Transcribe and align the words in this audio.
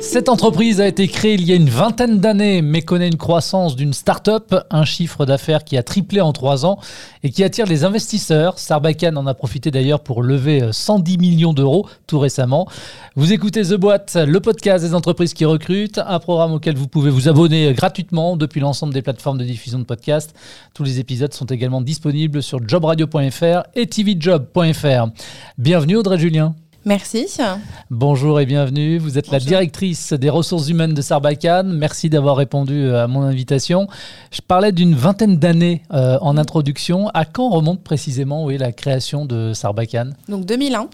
Cette 0.00 0.30
entreprise 0.30 0.80
a 0.80 0.88
été 0.88 1.06
créée 1.08 1.34
il 1.34 1.44
y 1.44 1.52
a 1.52 1.54
une 1.54 1.68
vingtaine 1.68 2.20
d'années, 2.20 2.62
mais 2.62 2.80
connaît 2.80 3.08
une 3.08 3.18
croissance 3.18 3.76
d'une 3.76 3.92
start-up, 3.92 4.54
un 4.70 4.84
chiffre 4.86 5.26
d'affaires 5.26 5.62
qui 5.62 5.76
a 5.76 5.82
triplé 5.82 6.22
en 6.22 6.32
trois 6.32 6.64
ans 6.64 6.78
et 7.22 7.30
qui 7.30 7.44
attire 7.44 7.66
les 7.66 7.84
investisseurs. 7.84 8.58
Sarbacane 8.58 9.18
en 9.18 9.26
a 9.26 9.34
profité 9.34 9.70
d'ailleurs 9.70 10.00
pour 10.00 10.22
lever 10.22 10.70
110 10.72 11.18
millions 11.18 11.52
d'euros 11.52 11.86
tout 12.06 12.18
récemment. 12.18 12.66
Vous 13.14 13.32
écoutez 13.34 13.62
The 13.62 13.74
Boîte, 13.74 14.16
le 14.16 14.40
podcast 14.40 14.84
des 14.84 14.94
entreprises 14.94 15.34
qui 15.34 15.44
recrutent, 15.44 15.98
un 15.98 16.18
programme 16.18 16.54
auquel 16.54 16.76
vous 16.76 16.88
pouvez 16.88 17.10
vous 17.10 17.28
abonner 17.28 17.72
gratuitement 17.74 18.38
depuis 18.38 18.60
l'ensemble 18.60 18.94
des 18.94 19.02
plateformes 19.02 19.38
de 19.38 19.44
diffusion 19.44 19.78
de 19.78 19.84
podcasts. 19.84 20.34
Tous 20.72 20.82
les 20.82 20.98
épisodes 20.98 21.34
sont 21.34 21.46
également 21.46 21.82
disponibles 21.82 22.42
sur 22.42 22.66
jobradio.fr 22.66 23.64
et 23.74 23.86
tvjob.fr. 23.86 25.08
Bienvenue 25.58 25.96
Audrey 25.96 26.18
Julien. 26.18 26.54
Merci. 26.86 27.26
Bonjour 27.90 28.40
et 28.40 28.46
bienvenue. 28.46 28.96
Vous 28.96 29.18
êtes 29.18 29.30
la 29.30 29.38
directrice 29.38 30.14
des 30.14 30.30
ressources 30.30 30.68
humaines 30.68 30.94
de 30.94 31.02
Sarbacane. 31.02 31.74
Merci 31.74 32.08
d'avoir 32.08 32.36
répondu 32.36 32.84
euh, 32.84 33.04
à 33.04 33.06
mon 33.06 33.20
invitation. 33.20 33.86
Je 34.30 34.40
parlais 34.40 34.72
d'une 34.72 34.94
vingtaine 34.94 35.36
d'années 35.36 35.82
euh, 35.92 36.18
en 36.22 36.38
introduction. 36.38 37.08
À 37.08 37.26
quand 37.26 37.50
remonte 37.50 37.82
précisément 37.82 38.46
oui, 38.46 38.56
la 38.56 38.72
création 38.72 39.26
de 39.26 39.52
Sarbacane? 39.52 40.16
Donc 40.28 40.46
2001. 40.46 40.88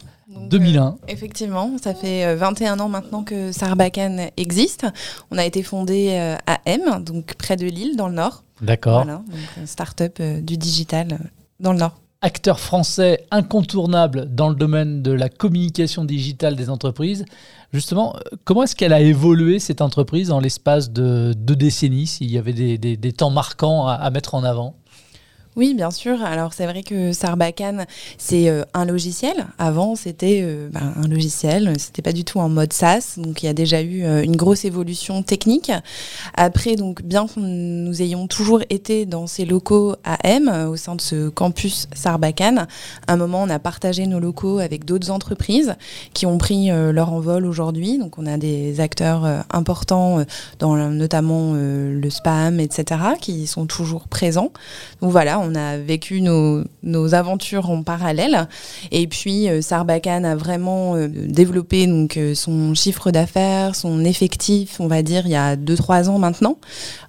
2001. 0.51 0.87
Euh, 0.87 0.91
effectivement, 1.07 1.71
ça 1.81 1.95
fait 1.95 2.34
21 2.34 2.81
ans 2.81 2.89
maintenant 2.89 3.23
que 3.23 3.53
Sarbacane 3.53 4.31
existe. 4.37 4.87
On 5.31 5.39
a 5.39 5.45
été 5.45 5.62
fondé 5.62 6.17
à 6.47 6.59
M, 6.67 7.05
donc 7.05 7.34
près 7.34 7.56
de 7.56 7.65
Lille, 7.65 7.97
dans 7.97 8.09
le 8.09 8.15
Nord. 8.15 8.43
D'accord. 8.61 9.05
Voilà, 9.05 9.23
donc 9.28 9.69
start-up 9.69 10.21
du 10.21 10.56
digital 10.56 11.19
dans 11.61 11.73
le 11.73 11.78
Nord 11.78 11.97
acteur 12.22 12.59
français 12.59 13.27
incontournable 13.31 14.34
dans 14.34 14.48
le 14.48 14.55
domaine 14.55 15.03
de 15.03 15.12
la 15.12 15.28
communication 15.28 16.05
digitale 16.05 16.56
des 16.56 16.70
entreprises. 16.70 17.25
Justement, 17.72 18.17
comment 18.45 18.62
est-ce 18.62 18.75
qu'elle 18.77 18.92
a 18.92 19.00
évolué 19.00 19.59
cette 19.59 19.81
entreprise 19.81 20.31
en 20.31 20.41
l'espace 20.41 20.91
de 20.91 21.34
deux 21.37 21.56
décennies, 21.56 22.06
s'il 22.06 22.31
y 22.31 22.39
avait 22.39 22.53
des, 22.78 23.12
temps 23.12 23.31
marquants 23.31 23.87
à 23.87 24.11
mettre 24.11 24.34
en 24.34 24.44
avant? 24.44 24.77
Oui, 25.57 25.73
bien 25.73 25.91
sûr. 25.91 26.23
Alors 26.23 26.53
c'est 26.53 26.67
vrai 26.67 26.83
que 26.83 27.15
Sarbacane, 27.15 27.87
c'est 28.19 28.51
euh, 28.51 28.65
un 28.75 28.85
logiciel. 28.85 29.47
Avant, 29.57 29.97
c'était 29.97 30.41
euh, 30.43 30.69
ben, 30.71 30.93
un 31.03 31.09
logiciel. 31.09 31.73
C'était 31.79 32.03
pas 32.03 32.12
du 32.12 32.25
tout 32.25 32.41
en 32.41 32.51
mode 32.51 32.75
SaaS. 32.75 33.15
Donc 33.17 33.43
il 33.43 33.47
y 33.47 33.49
a 33.49 33.55
déjà 33.55 33.81
eu 33.81 34.05
euh, 34.05 34.23
une 34.23 34.37
grosse 34.37 34.67
évolution 34.67 35.23
technique. 35.23 35.73
Après, 36.34 36.77
donc 36.77 37.01
bien 37.01 37.27
que 37.27 37.41
nous 37.41 38.03
ayons 38.03 38.27
toujours 38.27 38.61
été 38.69 39.07
dans 39.07 39.27
ces 39.27 39.47
locaux 39.47 39.97
AM 40.05 40.69
au 40.69 40.77
sein 40.77 40.95
de 40.95 41.01
ce 41.01 41.31
campus 41.31 41.89
Sarbacane, 41.95 42.67
à 43.07 43.12
un 43.15 43.17
moment, 43.17 43.43
on 43.43 43.49
a 43.49 43.59
partagé 43.59 44.07
nos 44.07 44.21
locaux 44.21 44.59
avec 44.59 44.84
d'autres 44.84 45.11
entreprises 45.11 45.75
qui 46.12 46.27
ont 46.27 46.37
pris 46.37 46.69
leur 46.69 47.15
envol 47.15 47.47
aujourd'hui. 47.47 47.97
Donc 47.97 48.19
on 48.19 48.27
a 48.27 48.37
des 48.37 48.81
acteurs 48.81 49.45
importants 49.51 50.23
dans 50.59 50.77
notamment 50.77 51.55
le 51.55 52.11
spam, 52.11 52.61
etc., 52.61 53.01
qui 53.21 53.47
sont 53.47 53.67
toujours 53.67 54.09
présents. 54.09 54.53
Donc 55.01 55.12
voilà 55.12 55.41
a 55.55 55.78
vécu 55.78 56.20
nos, 56.20 56.64
aventures 57.14 57.70
en 57.70 57.83
parallèle. 57.83 58.48
Et 58.91 59.06
puis, 59.06 59.48
euh, 59.48 59.62
Sarbacane 59.62 60.25
a 60.25 60.36
vraiment 60.36 60.94
euh, 60.94 61.08
développé 61.08 61.86
donc, 61.86 62.16
euh, 62.16 62.34
son 62.34 62.75
chiffre 62.75 63.11
d'affaires, 63.11 63.75
son 63.75 64.05
effectif, 64.05 64.80
on 64.80 64.86
va 64.86 65.03
dire, 65.03 65.27
il 65.27 65.33
y 65.33 65.36
a 65.36 65.56
2-3 65.56 66.08
ans 66.08 66.19
maintenant, 66.19 66.58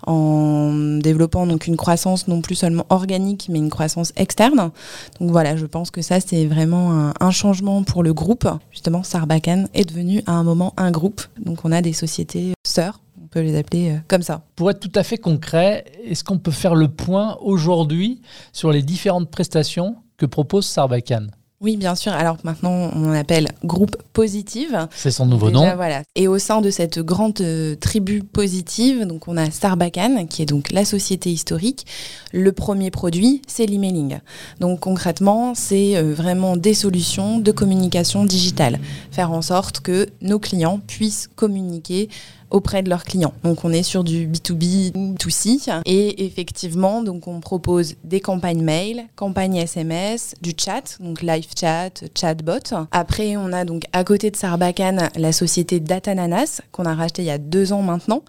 en 0.06 0.72
développant 1.00 1.48
donc 1.48 1.68
une 1.68 1.78
croissance 1.78 2.28
non 2.28 2.42
plus 2.42 2.56
seulement 2.56 2.86
organique, 2.90 3.48
mais 3.50 3.60
une 3.60 3.70
croissance 3.70 4.14
externe. 4.16 4.72
Donc 5.20 5.32
voilà, 5.32 5.56
je 5.56 5.66
pense 5.66 5.92
que 5.92 6.02
ça, 6.02 6.20
c'est 6.20 6.46
vraiment 6.46 6.92
un, 6.92 7.14
un, 7.20 7.32
changement 7.32 7.84
pour 7.84 8.04
le 8.04 8.14
groupe. 8.14 8.48
Justement, 8.72 9.04
Sarbacane 9.04 9.68
est 9.74 9.86
devenu 9.86 10.22
à 10.28 10.34
un 10.34 10.44
moment 10.44 10.74
un 10.78 10.92
groupe. 10.92 11.22
Donc 11.44 11.60
on 11.64 11.72
a 11.72 11.82
des 11.82 11.94
sociétés 11.94 12.54
sœurs 12.66 13.00
on 13.28 13.30
peut 13.30 13.42
les 13.42 13.58
appeler 13.58 13.92
euh, 13.92 13.98
comme 14.08 14.22
ça. 14.22 14.42
Pour 14.56 14.72
être 14.72 14.80
tout 14.80 14.92
à 14.96 15.04
fait 15.04 15.18
concret, 15.18 15.84
est-ce 16.06 16.24
qu'on 16.24 16.40
peut 16.40 16.52
faire 16.52 16.76
le 16.76 16.88
point 16.88 17.38
aujourd'hui 17.42 18.22
sur 18.54 18.72
les 18.72 18.82
différentes 18.82 19.30
prestations 19.30 19.98
que 20.16 20.26
propose 20.26 20.66
Sarbacane 20.66 21.32
oui, 21.60 21.76
bien 21.76 21.96
sûr. 21.96 22.12
Alors 22.12 22.38
maintenant, 22.44 22.92
on 22.94 23.12
appelle 23.14 23.48
groupe 23.64 23.98
positive. 24.14 24.88
C'est 24.96 25.10
son 25.10 25.26
nouveau 25.26 25.50
nom. 25.50 25.62
Voilà. 25.76 26.04
Et 26.14 26.28
au 26.28 26.38
sein 26.38 26.62
de 26.62 26.70
cette 26.70 27.00
grande 27.00 27.42
euh, 27.42 27.76
tribu 27.76 28.22
positive, 28.22 29.06
donc 29.06 29.28
on 29.28 29.38
a 29.38 29.50
Sarbacane, 29.50 30.28
qui 30.28 30.44
est 30.44 30.46
donc 30.46 30.72
la 30.72 30.86
société 30.86 31.32
historique. 31.32 31.88
Le 32.32 32.52
premier 32.52 32.92
produit, 32.92 33.42
c'est 33.48 33.66
l'emailing. 33.66 34.20
Donc 34.60 34.82
concrètement, 34.82 35.56
c'est 35.56 35.98
euh, 35.98 36.14
vraiment 36.14 36.58
des 36.58 36.76
solutions 36.76 37.40
de 37.40 37.52
communication 37.52 38.24
digitale. 38.24 38.80
Faire 39.10 39.32
en 39.32 39.42
sorte 39.42 39.80
que 39.80 40.06
nos 40.22 40.38
clients 40.38 40.80
puissent 40.86 41.28
communiquer 41.36 42.08
auprès 42.50 42.84
de 42.84 42.90
leurs 42.90 43.04
clients. 43.04 43.34
Donc 43.44 43.66
on 43.66 43.72
est 43.72 43.84
sur 43.84 44.04
du 44.04 44.28
B2B, 44.28 44.94
B2C 44.94 45.82
et 45.86 46.26
effectivement 46.26 47.02
donc 47.02 47.28
on 47.28 47.40
propose 47.40 47.96
des 48.04 48.20
campagnes 48.20 48.62
mail, 48.62 49.06
campagnes 49.16 49.58
SMS, 49.58 50.36
du 50.42 50.54
chat, 50.58 50.98
donc 51.00 51.22
live 51.22 51.48
chat, 51.60 52.04
chatbot. 52.16 52.88
Après 52.92 53.38
on 53.38 53.52
a 53.54 53.66
donc 53.66 53.84
à 53.94 54.04
côté 54.04 54.32
de 54.32 54.36
Sarbacane 54.36 55.10
la 55.16 55.32
société 55.32 55.80
Datananas 55.80 56.62
qu'on 56.72 56.86
a 56.86 56.96
racheté 56.96 57.24
il 57.24 57.26
y 57.26 57.32
a 57.32 57.38
deux 57.38 57.74
ans 57.74 57.82
maintenant. 57.82 58.24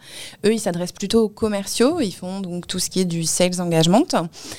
Eux 0.45 0.53
ils 0.53 0.61
s'adressent 0.61 0.93
plutôt 0.93 1.25
aux 1.25 1.29
commerciaux, 1.29 2.01
ils 2.01 2.13
font 2.13 2.41
donc 2.41 2.67
tout 2.67 2.79
ce 2.79 2.91
qui 2.91 3.01
est 3.01 3.05
du 3.05 3.25
sales 3.25 3.61
engagement. 3.61 4.05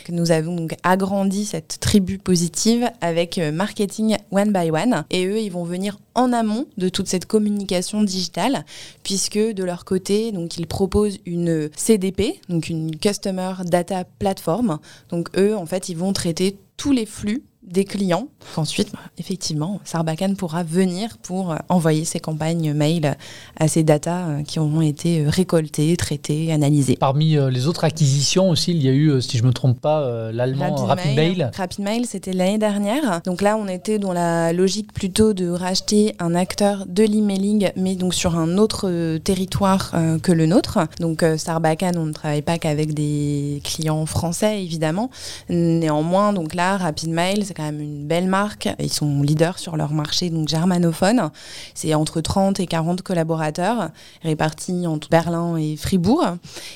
Nous 0.10 0.32
avons 0.32 0.56
donc 0.56 0.76
agrandi 0.84 1.46
cette 1.46 1.80
tribu 1.80 2.18
positive 2.18 2.90
avec 3.02 3.38
euh, 3.38 3.52
marketing 3.52 4.18
one 4.32 4.52
by 4.52 4.72
one 4.72 5.04
et 5.10 5.26
eux 5.26 5.40
ils 5.40 5.52
vont 5.52 5.64
venir 5.64 5.98
en 6.20 6.34
amont 6.34 6.66
de 6.78 6.90
toute 6.90 7.08
cette 7.08 7.26
communication 7.26 8.04
digitale, 8.04 8.66
puisque 9.04 9.40
de 9.54 9.64
leur 9.64 9.86
côté, 9.86 10.32
donc 10.32 10.58
ils 10.58 10.68
proposent 10.68 11.20
une 11.26 11.70
CDP, 11.76 12.40
donc 12.50 12.70
une 12.70 12.96
Customer 12.96 13.54
Data 13.66 14.04
Platform. 14.04 14.80
Donc 15.10 15.30
eux, 15.38 15.56
en 15.56 15.66
fait, 15.66 15.90
ils 15.90 15.98
vont 15.98 16.14
traiter 16.14 16.58
tous 16.78 16.92
les 16.92 17.06
flux 17.06 17.44
des 17.72 17.86
clients. 17.86 18.28
Ensuite, 18.58 18.92
effectivement, 19.18 19.80
Sarbacane 19.84 20.36
pourra 20.36 20.64
venir 20.64 21.18
pour 21.22 21.52
euh, 21.52 21.58
envoyer 21.70 22.04
ses 22.04 22.20
campagnes 22.20 22.74
mail 22.74 23.16
à 23.60 23.68
ces 23.68 23.84
datas 23.84 24.28
euh, 24.28 24.44
qui 24.44 24.60
auront 24.60 24.82
été 24.82 25.22
euh, 25.22 25.30
récoltées, 25.30 25.96
traitées, 25.96 26.52
analysées. 26.52 26.98
Parmi 27.00 27.38
les 27.52 27.68
autres 27.68 27.84
acquisitions 27.84 28.50
aussi, 28.50 28.72
il 28.72 28.82
y 28.82 28.90
a 28.90 28.92
eu, 28.92 29.22
si 29.22 29.38
je 29.38 29.44
ne 29.44 29.48
me 29.48 29.54
trompe 29.54 29.80
pas, 29.80 30.32
l'allemand 30.32 30.76
Rapid, 30.76 31.16
Mail. 31.16 31.52
Rapid 31.56 31.80
Mail, 31.80 32.06
c'était 32.06 32.34
l'année 32.34 32.58
dernière. 32.58 33.22
Donc 33.26 33.42
là, 33.42 33.56
on 33.58 33.68
était 33.68 34.00
dans 34.00 34.14
la 34.14 34.52
logique 34.54 34.92
plutôt 34.94 35.34
de 35.34 35.50
racheter 35.50 36.16
un 36.20 36.36
acteur 36.36 36.86
de 36.88 37.04
l'emailing, 37.04 37.70
mais 37.76 37.96
donc 37.96 38.14
sur 38.14 38.36
un 38.36 38.58
autre 38.58 39.18
territoire 39.20 39.94
que 40.24 40.32
le 40.32 40.46
nôtre. 40.46 40.80
Donc 41.00 41.24
Sarbacane, 41.38 41.98
on 41.98 42.06
ne 42.06 42.14
travaille 42.14 42.42
pas 42.42 42.58
qu'avec 42.58 42.94
des 42.94 43.62
clients 43.64 44.06
français, 44.06 44.64
évidemment. 44.64 45.10
Néanmoins, 45.50 46.34
donc 46.34 46.56
là, 46.56 46.78
Rapid 46.78 47.10
Mail, 47.10 47.46
c'est 47.46 47.59
quand 47.60 47.66
même 47.66 47.82
une 47.82 48.08
belle 48.08 48.28
marque. 48.28 48.70
Ils 48.80 48.92
sont 48.92 49.22
leaders 49.22 49.60
sur 49.60 49.76
leur 49.76 49.92
marché, 49.92 50.30
donc 50.30 50.48
germanophone. 50.48 51.30
C'est 51.74 51.94
entre 51.94 52.22
30 52.22 52.62
et 52.62 52.68
40 52.68 53.02
collaborateurs 53.02 53.90
répartis 54.24 54.88
entre 54.88 55.10
Berlin 55.10 55.58
et 55.58 55.76
Fribourg. 55.76 56.24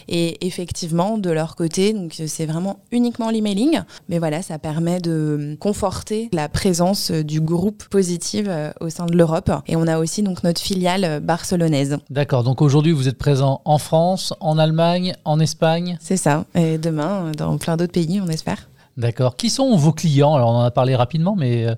Et 0.09 0.45
effectivement, 0.45 1.17
de 1.17 1.29
leur 1.29 1.55
côté, 1.55 1.93
donc 1.93 2.21
c'est 2.27 2.45
vraiment 2.45 2.79
uniquement 2.91 3.29
l'emailing. 3.29 3.81
Mais 4.09 4.19
voilà, 4.19 4.41
ça 4.41 4.59
permet 4.59 4.99
de 4.99 5.55
conforter 5.61 6.29
la 6.33 6.49
présence 6.49 7.11
du 7.11 7.39
groupe 7.39 7.83
Positive 7.89 8.47
euh, 8.49 8.71
au 8.81 8.89
sein 8.89 9.05
de 9.05 9.15
l'Europe. 9.15 9.51
Et 9.67 9.75
on 9.77 9.87
a 9.87 9.99
aussi 9.99 10.21
donc 10.21 10.43
notre 10.43 10.59
filiale 10.59 11.21
barcelonaise. 11.21 11.97
D'accord. 12.09 12.43
Donc 12.43 12.61
aujourd'hui, 12.61 12.91
vous 12.91 13.07
êtes 13.07 13.17
présent 13.17 13.61
en 13.63 13.77
France, 13.77 14.33
en 14.41 14.57
Allemagne, 14.57 15.13
en 15.23 15.39
Espagne? 15.39 15.97
C'est 16.01 16.17
ça. 16.17 16.45
Et 16.55 16.77
demain, 16.77 17.31
dans 17.37 17.57
plein 17.57 17.77
d'autres 17.77 17.93
pays, 17.93 18.19
on 18.21 18.27
espère. 18.27 18.67
D'accord. 18.97 19.35
Qui 19.35 19.49
sont 19.49 19.75
vos 19.75 19.91
clients? 19.91 20.35
Alors, 20.35 20.51
on 20.51 20.57
en 20.57 20.63
a 20.63 20.71
parlé 20.71 20.95
rapidement, 20.95 21.35
mais 21.35 21.65
euh, 21.65 21.75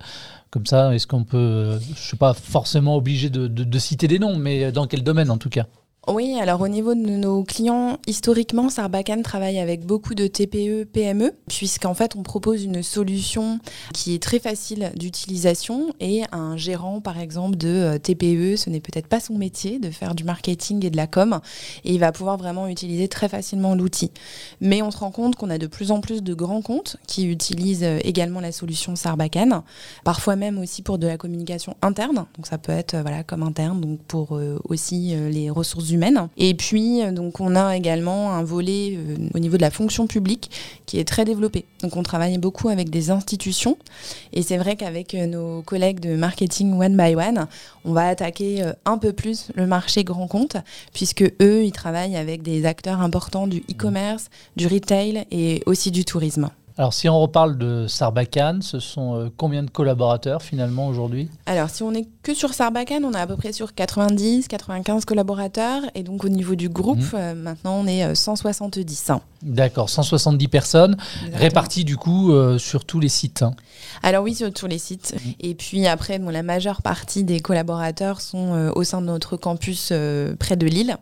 comme 0.52 0.66
ça, 0.66 0.94
est-ce 0.94 1.08
qu'on 1.08 1.24
peut. 1.24 1.80
je 1.82 1.90
ne 1.92 1.96
suis 1.96 2.18
pas 2.18 2.34
forcément 2.34 2.96
obligé 2.96 3.30
de, 3.30 3.80
citer 3.80 4.08
des 4.08 4.20
noms, 4.20 4.36
mais 4.36 4.72
dans 4.72 4.88
quel 4.88 5.04
domaine 5.04 5.30
en 5.30 5.38
tout 5.38 5.50
cas? 5.50 5.66
Oui, 6.08 6.38
alors 6.40 6.62
au 6.62 6.68
niveau 6.68 6.94
de 6.94 7.00
nos 7.00 7.44
clients, 7.44 7.98
historiquement, 8.06 8.70
Sarbacane 8.70 9.24
travaille 9.24 9.58
avec 9.58 9.88
beaucoup 9.88 10.14
de 10.14 10.28
TPE, 10.28 10.84
PME, 10.84 11.32
puisqu'en 11.48 11.96
fait, 11.96 12.16
on 12.16 12.22
propose 12.22 12.64
une 12.64 12.84
solution 12.84 13.60
qui 13.92 14.14
est 14.14 14.22
très 14.22 14.38
facile 14.38 14.92
d'utilisation 14.96 15.96
et 16.00 16.22
un 16.32 16.58
gérant, 16.58 17.02
par 17.02 17.18
exemple, 17.18 17.58
de 17.58 17.68
euh, 17.68 17.98
TPE, 17.98 18.56
ce 18.56 18.70
n'est 18.70 18.82
peut-être 18.82 19.08
pas 19.08 19.20
son 19.20 19.36
métier 19.36 19.80
de 19.80 19.90
faire 19.90 20.14
du 20.14 20.24
marketing 20.24 20.86
et 20.86 20.92
de 20.92 20.98
la 20.98 21.08
com, 21.08 21.40
et 21.84 21.96
il 21.96 22.00
va 22.00 22.12
pouvoir 22.12 22.38
vraiment 22.38 22.68
utiliser 22.68 23.08
très 23.08 23.28
facilement 23.28 23.74
l'outil. 23.74 24.12
Mais 24.62 24.84
on 24.84 24.92
se 24.92 25.00
rend 25.00 25.10
compte 25.10 25.36
qu'on 25.36 25.50
a 25.50 25.58
de 25.58 25.66
plus 25.66 25.90
en 25.90 26.02
plus 26.02 26.22
de 26.22 26.36
grands 26.36 26.62
comptes 26.62 26.98
qui 27.08 27.26
utilisent 27.26 27.84
euh, 27.84 27.98
également 28.04 28.42
la 28.42 28.52
solution 28.52 28.96
Sarbacane, 28.96 29.64
parfois 30.04 30.36
même 30.36 30.60
aussi 30.60 30.84
pour 30.84 31.00
de 31.00 31.08
la 31.08 31.18
communication 31.18 31.76
interne, 31.82 32.28
donc 32.36 32.46
ça 32.46 32.60
peut 32.60 32.72
être 32.72 32.94
euh, 32.94 33.02
voilà 33.02 33.24
comme 33.24 33.42
interne, 33.42 33.82
donc 33.82 34.00
pour 34.02 34.40
aussi 34.70 35.16
les 35.32 35.50
ressources 35.50 35.90
humaines 35.90 35.95
et 36.38 36.54
puis, 36.54 37.02
euh, 37.02 37.12
donc, 37.12 37.40
on 37.40 37.56
a 37.56 37.76
également 37.76 38.34
un 38.34 38.44
volet 38.44 38.98
euh, 38.98 39.16
au 39.34 39.40
niveau 39.40 39.58
de 39.58 39.62
la 39.62 39.72
fonction 39.72 40.08
publique 40.08 40.52
qui 40.86 41.00
est 41.00 41.06
très 41.06 41.26
développé. 41.26 41.66
Donc, 41.82 41.96
on 41.96 42.04
travaille 42.04 42.38
beaucoup 42.38 42.70
avec 42.70 42.90
des 42.90 43.10
institutions. 43.12 43.78
Et 44.34 44.42
c'est 44.42 44.58
vrai 44.58 44.76
qu'avec 44.76 45.14
euh, 45.14 45.26
nos 45.26 45.62
collègues 45.62 46.00
de 46.00 46.16
marketing 46.16 46.80
one 46.80 46.98
by 46.98 47.16
one, 47.16 47.48
on 47.84 47.94
va 47.94 48.08
attaquer 48.08 48.64
un 48.86 48.98
peu 48.98 49.14
plus 49.14 49.48
le 49.56 49.68
marché 49.68 50.04
grand 50.04 50.28
compte, 50.28 50.58
puisque 50.94 51.24
eux, 51.42 51.64
ils 51.64 51.72
travaillent 51.72 52.18
avec 52.18 52.42
des 52.42 52.66
acteurs 52.66 53.02
importants 53.02 53.48
du 53.48 53.60
e-commerce, 53.72 54.30
du 54.56 54.68
retail 54.68 55.26
et 55.32 55.62
aussi 55.66 55.92
du 55.92 56.06
tourisme. 56.06 56.50
Alors, 56.78 56.94
si 56.94 57.08
on 57.08 57.22
reparle 57.22 57.58
de 57.58 57.88
Sarbacane, 57.88 58.62
ce 58.62 58.82
sont 58.82 59.16
euh, 59.16 59.30
combien 59.38 59.64
de 59.64 59.70
collaborateurs 59.70 60.42
finalement 60.42 60.90
aujourd'hui? 60.90 61.30
Alors, 61.46 61.70
si 61.70 61.84
on 61.84 61.92
n'est 61.92 62.06
que 62.22 62.34
sur 62.34 62.54
Sarbacane, 62.54 63.06
on 63.06 63.14
est 63.14 63.18
à 63.18 63.26
peu 63.26 63.38
près 63.38 63.54
sur 63.54 63.74
90, 63.74 64.50
95 64.50 65.06
collaborateurs. 65.06 65.84
Et 65.96 66.04
donc, 66.04 66.26
au 66.26 66.30
niveau 66.30 66.56
du 66.56 66.68
groupe, 66.68 66.98
mhm. 66.98 67.10
euh, 67.14 67.34
maintenant, 67.34 67.76
on 67.76 67.88
est 67.88 68.14
170. 68.14 69.10
Euh, 69.10 69.14
D'accord, 69.42 69.90
170 69.90 70.48
personnes 70.50 70.98
réparties 71.34 71.86
du 71.86 71.98
coup 71.98 72.34
sur 72.58 72.84
tous 72.84 73.00
les 73.00 73.10
sites. 73.10 73.44
Hein. 73.44 73.54
Alors 74.02 74.24
oui, 74.24 74.34
sur 74.34 74.52
tous 74.52 74.66
les 74.66 74.80
sites. 74.80 75.14
Mhm. 75.14 75.34
Et 75.40 75.54
puis 75.54 75.86
après, 75.86 76.18
bon, 76.18 76.32
la 76.32 76.42
majeure 76.42 76.82
partie 76.82 77.24
des 77.24 77.40
collaborateurs 77.40 78.22
sont 78.22 78.72
au 78.76 78.84
sein 78.84 79.02
de 79.02 79.06
notre 79.06 79.38
campus 79.38 79.94
près 80.40 80.56
de 80.56 80.66
Lille. 80.66 80.98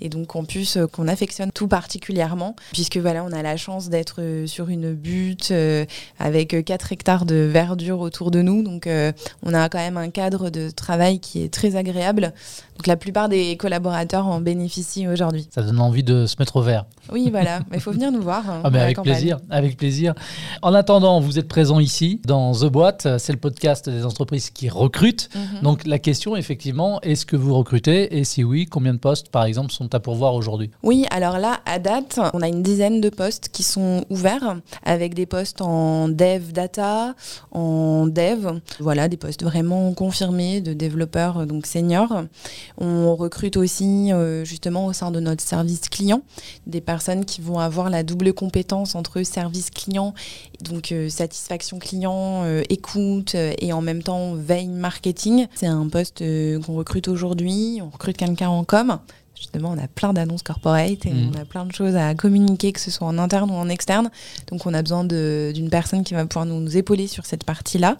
Et 0.00 0.08
donc 0.08 0.28
campus 0.28 0.78
qu'on 0.92 1.08
affectionne 1.08 1.52
tout 1.52 1.68
particulièrement, 1.68 2.56
puisque 2.72 2.96
voilà, 2.96 3.22
on 3.22 3.32
a 3.32 3.42
la 3.42 3.58
chance 3.58 3.90
d'être 3.90 4.44
sur 4.46 4.70
une 4.70 4.94
but, 5.04 5.50
euh, 5.50 5.84
avec 6.18 6.64
4 6.64 6.92
hectares 6.92 7.26
de 7.26 7.36
verdure 7.36 8.00
autour 8.00 8.30
de 8.30 8.42
nous. 8.42 8.62
Donc 8.62 8.86
euh, 8.86 9.12
on 9.44 9.54
a 9.54 9.68
quand 9.68 9.78
même 9.78 9.98
un 9.98 10.10
cadre 10.10 10.50
de 10.50 10.70
travail 10.70 11.20
qui 11.20 11.42
est 11.42 11.52
très 11.52 11.76
agréable. 11.76 12.32
Donc 12.76 12.86
la 12.86 12.96
plupart 12.96 13.28
des 13.28 13.56
collaborateurs 13.56 14.26
en 14.26 14.40
bénéficient 14.40 15.06
aujourd'hui. 15.06 15.46
Ça 15.54 15.62
donne 15.62 15.78
envie 15.78 16.02
de 16.02 16.26
se 16.26 16.36
mettre 16.38 16.56
au 16.56 16.62
vert. 16.62 16.86
Oui, 17.12 17.28
voilà. 17.30 17.60
Il 17.72 17.80
faut 17.80 17.92
venir 17.92 18.10
nous 18.10 18.22
voir. 18.22 18.48
Hein, 18.48 18.62
ah, 18.64 18.68
avec 18.68 19.00
plaisir, 19.00 19.38
avec 19.50 19.76
plaisir. 19.76 20.14
En 20.62 20.74
attendant, 20.74 21.20
vous 21.20 21.38
êtes 21.38 21.48
présent 21.48 21.78
ici 21.78 22.20
dans 22.24 22.52
The 22.52 22.64
Boîte. 22.64 23.06
C'est 23.18 23.32
le 23.32 23.38
podcast 23.38 23.88
des 23.88 24.04
entreprises 24.04 24.50
qui 24.50 24.68
recrutent. 24.68 25.28
Mhm. 25.34 25.60
Donc 25.62 25.86
la 25.86 25.98
question, 25.98 26.34
effectivement, 26.34 27.00
est-ce 27.02 27.26
que 27.26 27.36
vous 27.36 27.54
recrutez? 27.54 28.18
Et 28.18 28.24
si 28.24 28.42
oui, 28.42 28.66
combien 28.66 28.94
de 28.94 28.98
postes, 28.98 29.28
par 29.28 29.44
exemple, 29.44 29.70
sont 29.70 29.94
à 29.94 30.00
pourvoir 30.00 30.34
aujourd'hui? 30.34 30.70
Oui, 30.82 31.06
alors 31.10 31.38
là, 31.38 31.60
à 31.66 31.78
date, 31.78 32.18
on 32.32 32.40
a 32.40 32.48
une 32.48 32.62
dizaine 32.62 33.00
de 33.00 33.10
postes 33.10 33.50
qui 33.52 33.62
sont 33.62 34.04
ouverts 34.08 34.56
avec 34.94 35.12
des 35.12 35.26
postes 35.26 35.60
en 35.60 36.08
dev 36.08 36.52
data, 36.52 37.14
en 37.50 38.06
dev. 38.06 38.60
Voilà, 38.80 39.08
des 39.08 39.18
postes 39.18 39.42
vraiment 39.42 39.92
confirmés 39.92 40.60
de 40.60 40.72
développeurs 40.72 41.46
donc 41.46 41.66
seniors. 41.66 42.24
On 42.78 43.14
recrute 43.16 43.56
aussi 43.56 44.12
euh, 44.12 44.44
justement 44.44 44.86
au 44.86 44.92
sein 44.92 45.10
de 45.10 45.20
notre 45.20 45.42
service 45.42 45.88
client 45.90 46.22
des 46.66 46.80
personnes 46.80 47.24
qui 47.24 47.40
vont 47.40 47.58
avoir 47.58 47.90
la 47.90 48.02
double 48.02 48.32
compétence 48.32 48.94
entre 48.94 49.22
service 49.22 49.70
client, 49.70 50.14
donc 50.60 50.92
euh, 50.92 51.08
satisfaction 51.08 51.78
client, 51.78 52.44
euh, 52.44 52.62
écoute 52.70 53.34
et 53.34 53.72
en 53.72 53.82
même 53.82 54.02
temps 54.02 54.34
veille 54.34 54.68
marketing. 54.68 55.46
C'est 55.54 55.66
un 55.66 55.88
poste 55.88 56.22
qu'on 56.64 56.74
recrute 56.74 57.08
aujourd'hui. 57.08 57.80
On 57.82 57.90
recrute 57.90 58.16
quelqu'un 58.16 58.48
en 58.48 58.64
com 58.64 58.98
justement, 59.44 59.74
on 59.76 59.78
a 59.78 59.88
plein 59.88 60.12
d'annonces 60.12 60.42
corporate 60.42 61.04
et 61.06 61.12
mm. 61.12 61.32
on 61.34 61.40
a 61.40 61.44
plein 61.44 61.64
de 61.64 61.72
choses 61.72 61.96
à 61.96 62.14
communiquer, 62.14 62.72
que 62.72 62.80
ce 62.80 62.90
soit 62.90 63.06
en 63.06 63.18
interne 63.18 63.50
ou 63.50 63.54
en 63.54 63.68
externe. 63.68 64.10
Donc, 64.48 64.66
on 64.66 64.74
a 64.74 64.82
besoin 64.82 65.04
d'une 65.04 65.70
personne 65.70 66.02
qui 66.02 66.14
va 66.14 66.24
pouvoir 66.26 66.46
nous, 66.46 66.76
épauler 66.76 67.06
sur 67.06 67.26
cette 67.26 67.44
partie-là. 67.44 67.98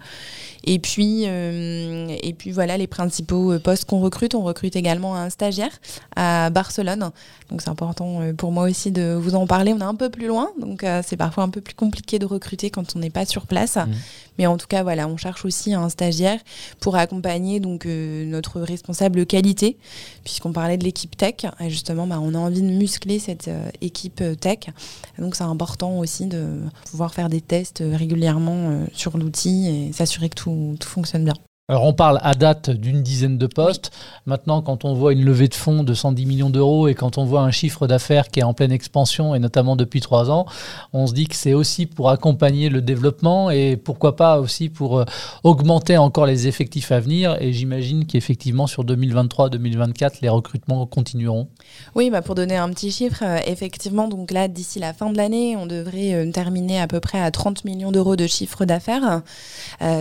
Et 0.66 0.78
puis, 0.78 1.24
euh, 1.26 2.08
et 2.22 2.32
puis 2.32 2.50
voilà 2.50 2.78
les 2.78 2.86
principaux 2.86 3.52
euh, 3.52 3.58
postes 3.58 3.84
qu'on 3.84 4.00
recrute. 4.00 4.34
On 4.34 4.42
recrute 4.42 4.76
également 4.76 5.14
un 5.14 5.28
stagiaire 5.28 5.78
à 6.16 6.48
Barcelone. 6.48 7.10
Donc, 7.50 7.60
c'est 7.60 7.68
important 7.68 8.22
euh, 8.22 8.32
pour 8.32 8.50
moi 8.50 8.64
aussi 8.64 8.90
de 8.90 9.14
vous 9.14 9.34
en 9.34 9.46
parler. 9.46 9.74
On 9.74 9.80
est 9.80 9.82
un 9.82 9.94
peu 9.94 10.08
plus 10.08 10.26
loin, 10.26 10.48
donc 10.58 10.84
c'est 11.04 11.16
parfois 11.16 11.44
un 11.44 11.50
peu 11.50 11.60
plus 11.60 11.74
compliqué 11.74 12.18
de 12.18 12.24
recruter 12.24 12.70
quand 12.70 12.96
on 12.96 12.98
n'est 12.98 13.10
pas 13.10 13.26
sur 13.26 13.46
place. 13.46 13.76
Mm. 13.76 13.90
Mais 14.38 14.46
en 14.46 14.56
tout 14.56 14.66
cas, 14.66 14.82
voilà, 14.82 15.06
on 15.06 15.16
cherche 15.16 15.44
aussi 15.44 15.74
un 15.74 15.88
stagiaire 15.88 16.40
pour 16.80 16.96
accompagner 16.96 17.60
donc 17.60 17.84
notre 17.84 18.60
responsable 18.60 19.26
qualité, 19.26 19.76
puisqu'on 20.24 20.52
parlait 20.52 20.78
de 20.78 20.84
l'équipe 20.84 21.16
tech 21.16 21.33
et 21.60 21.70
justement, 21.70 22.06
bah, 22.06 22.18
on 22.20 22.34
a 22.34 22.38
envie 22.38 22.62
de 22.62 22.66
muscler 22.66 23.18
cette 23.18 23.48
euh, 23.48 23.70
équipe 23.80 24.20
euh, 24.20 24.34
tech. 24.34 24.70
donc, 25.18 25.36
c'est 25.36 25.44
important 25.44 25.98
aussi 25.98 26.26
de 26.26 26.60
pouvoir 26.90 27.14
faire 27.14 27.28
des 27.28 27.40
tests 27.40 27.80
euh, 27.80 27.96
régulièrement 27.96 28.84
sur 28.92 29.18
l'outil 29.18 29.68
et 29.68 29.92
s'assurer 29.92 30.28
que 30.28 30.34
tout 30.34 30.88
fonctionne 30.88 31.24
bien. 31.24 31.34
Alors 31.66 31.84
on 31.84 31.94
parle 31.94 32.20
à 32.22 32.34
date 32.34 32.68
d'une 32.68 33.02
dizaine 33.02 33.38
de 33.38 33.46
postes. 33.46 33.90
Maintenant, 34.26 34.60
quand 34.60 34.84
on 34.84 34.92
voit 34.92 35.14
une 35.14 35.24
levée 35.24 35.48
de 35.48 35.54
fonds 35.54 35.82
de 35.82 35.94
110 35.94 36.26
millions 36.26 36.50
d'euros 36.50 36.88
et 36.88 36.94
quand 36.94 37.16
on 37.16 37.24
voit 37.24 37.40
un 37.40 37.50
chiffre 37.50 37.86
d'affaires 37.86 38.28
qui 38.28 38.40
est 38.40 38.42
en 38.42 38.52
pleine 38.52 38.70
expansion 38.70 39.34
et 39.34 39.38
notamment 39.38 39.74
depuis 39.74 40.02
trois 40.02 40.30
ans, 40.30 40.44
on 40.92 41.06
se 41.06 41.14
dit 41.14 41.26
que 41.26 41.34
c'est 41.34 41.54
aussi 41.54 41.86
pour 41.86 42.10
accompagner 42.10 42.68
le 42.68 42.82
développement 42.82 43.50
et 43.50 43.78
pourquoi 43.78 44.14
pas 44.14 44.40
aussi 44.40 44.68
pour 44.68 44.98
euh, 44.98 45.04
augmenter 45.42 45.96
encore 45.96 46.26
les 46.26 46.48
effectifs 46.48 46.92
à 46.92 47.00
venir. 47.00 47.40
Et 47.40 47.54
j'imagine 47.54 48.04
qu'effectivement 48.04 48.66
sur 48.66 48.84
2023-2024, 48.84 50.16
les 50.20 50.28
recrutements 50.28 50.84
continueront. 50.84 51.48
Oui, 51.94 52.10
bah 52.10 52.20
pour 52.20 52.34
donner 52.34 52.58
un 52.58 52.68
petit 52.68 52.90
chiffre, 52.90 53.22
euh, 53.22 53.38
effectivement, 53.46 54.08
donc 54.08 54.32
là 54.32 54.48
d'ici 54.48 54.80
la 54.80 54.92
fin 54.92 55.10
de 55.10 55.16
l'année, 55.16 55.56
on 55.56 55.64
devrait 55.64 56.12
euh, 56.12 56.30
terminer 56.30 56.78
à 56.78 56.88
peu 56.88 57.00
près 57.00 57.22
à 57.22 57.30
30 57.30 57.64
millions 57.64 57.90
d'euros 57.90 58.16
de 58.16 58.26
chiffre 58.26 58.66
d'affaires. 58.66 59.22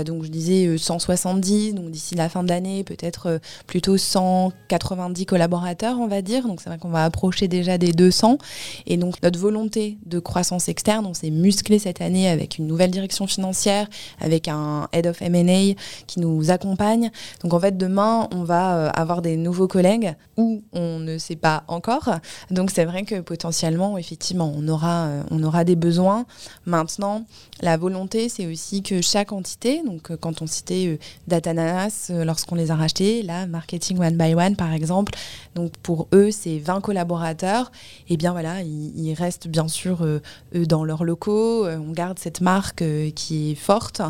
donc 0.06 0.26
je 0.26 0.30
disais 0.30 0.78
170 0.78 1.53
donc 1.74 1.92
d'ici 1.92 2.16
la 2.16 2.30
fin 2.30 2.44
de 2.44 2.50
l'année, 2.50 2.84
peut-être 2.84 3.28
euh, 3.28 3.40
plutôt 3.68 3.98
190 3.98 5.26
collaborateurs, 5.26 6.00
on 6.00 6.08
va 6.08 6.22
dire. 6.22 6.48
Donc 6.48 6.62
c'est 6.62 6.70
vrai 6.70 6.80
qu'on 6.80 6.90
va 6.90 7.04
approcher 7.04 7.48
déjà 7.48 7.78
des 7.78 7.92
200. 7.92 8.38
Et 8.88 8.98
donc 8.98 9.22
notre 9.22 9.40
volonté 9.40 9.98
de 10.06 10.20
croissance 10.20 10.70
externe, 10.70 11.06
on 11.06 11.14
s'est 11.14 11.30
musclé 11.30 11.80
cette 11.80 12.02
année 12.02 12.28
avec 12.30 12.58
une 12.58 12.68
nouvelle 12.68 12.92
direction 12.92 13.28
financière, 13.28 13.88
avec 14.20 14.48
un 14.48 14.88
head 14.94 15.08
of 15.08 15.22
M&A 15.22 15.76
qui 16.08 16.20
nous 16.20 16.52
accompagne. 16.52 17.12
Donc 17.44 17.54
en 17.54 17.60
fait, 17.60 17.78
demain, 17.78 18.28
on 18.32 18.44
va 18.44 18.76
euh, 18.76 18.90
avoir 18.94 19.22
des 19.22 19.38
nouveaux 19.38 19.68
collègues 19.68 20.16
ou 20.38 20.64
on 20.74 21.00
ne 21.00 21.18
sait 21.18 21.36
pas 21.36 21.64
encore. 21.68 22.10
Donc 22.52 22.72
c'est 22.72 22.86
vrai 22.86 23.04
que 23.04 23.20
potentiellement, 23.22 23.98
effectivement, 23.98 24.52
on 24.56 24.68
aura, 24.68 25.06
euh, 25.06 25.24
on 25.30 25.44
aura 25.44 25.64
des 25.64 25.76
besoins. 25.76 26.26
Maintenant, 26.66 27.26
la 27.62 27.78
volonté, 27.78 28.30
c'est 28.30 28.48
aussi 28.48 28.82
que 28.82 29.02
chaque 29.02 29.32
entité, 29.32 29.82
donc 29.86 30.16
quand 30.18 30.42
on 30.42 30.48
citait 30.48 31.00
Data 31.28 31.43
Ananas 31.48 32.08
euh, 32.10 32.26
lorsqu'on 32.26 32.56
les 32.56 32.72
a 32.72 32.76
rachetés. 32.76 33.22
Là, 33.24 33.46
Marketing 33.48 34.00
One 34.00 34.18
by 34.18 34.36
One, 34.36 34.56
par 34.56 34.74
exemple. 34.74 35.14
Donc 35.56 35.74
pour 35.84 36.08
eux, 36.14 36.32
c'est 36.32 36.58
20 36.60 36.82
collaborateurs. 36.82 37.72
Et 38.10 38.18
bien 38.18 38.32
voilà, 38.32 38.62
ils, 38.62 39.14
restent 39.14 39.48
bien 39.48 39.68
sûr 39.68 40.02
euh, 40.02 40.22
eux 40.56 40.66
dans 40.66 40.84
leurs 40.84 41.04
locaux. 41.04 41.66
Euh, 41.66 41.78
on 41.78 41.92
garde 41.92 42.20
cette 42.20 42.42
marque 42.42 42.84
qui 43.16 43.52
est 43.52 43.56
forte. 43.56 44.02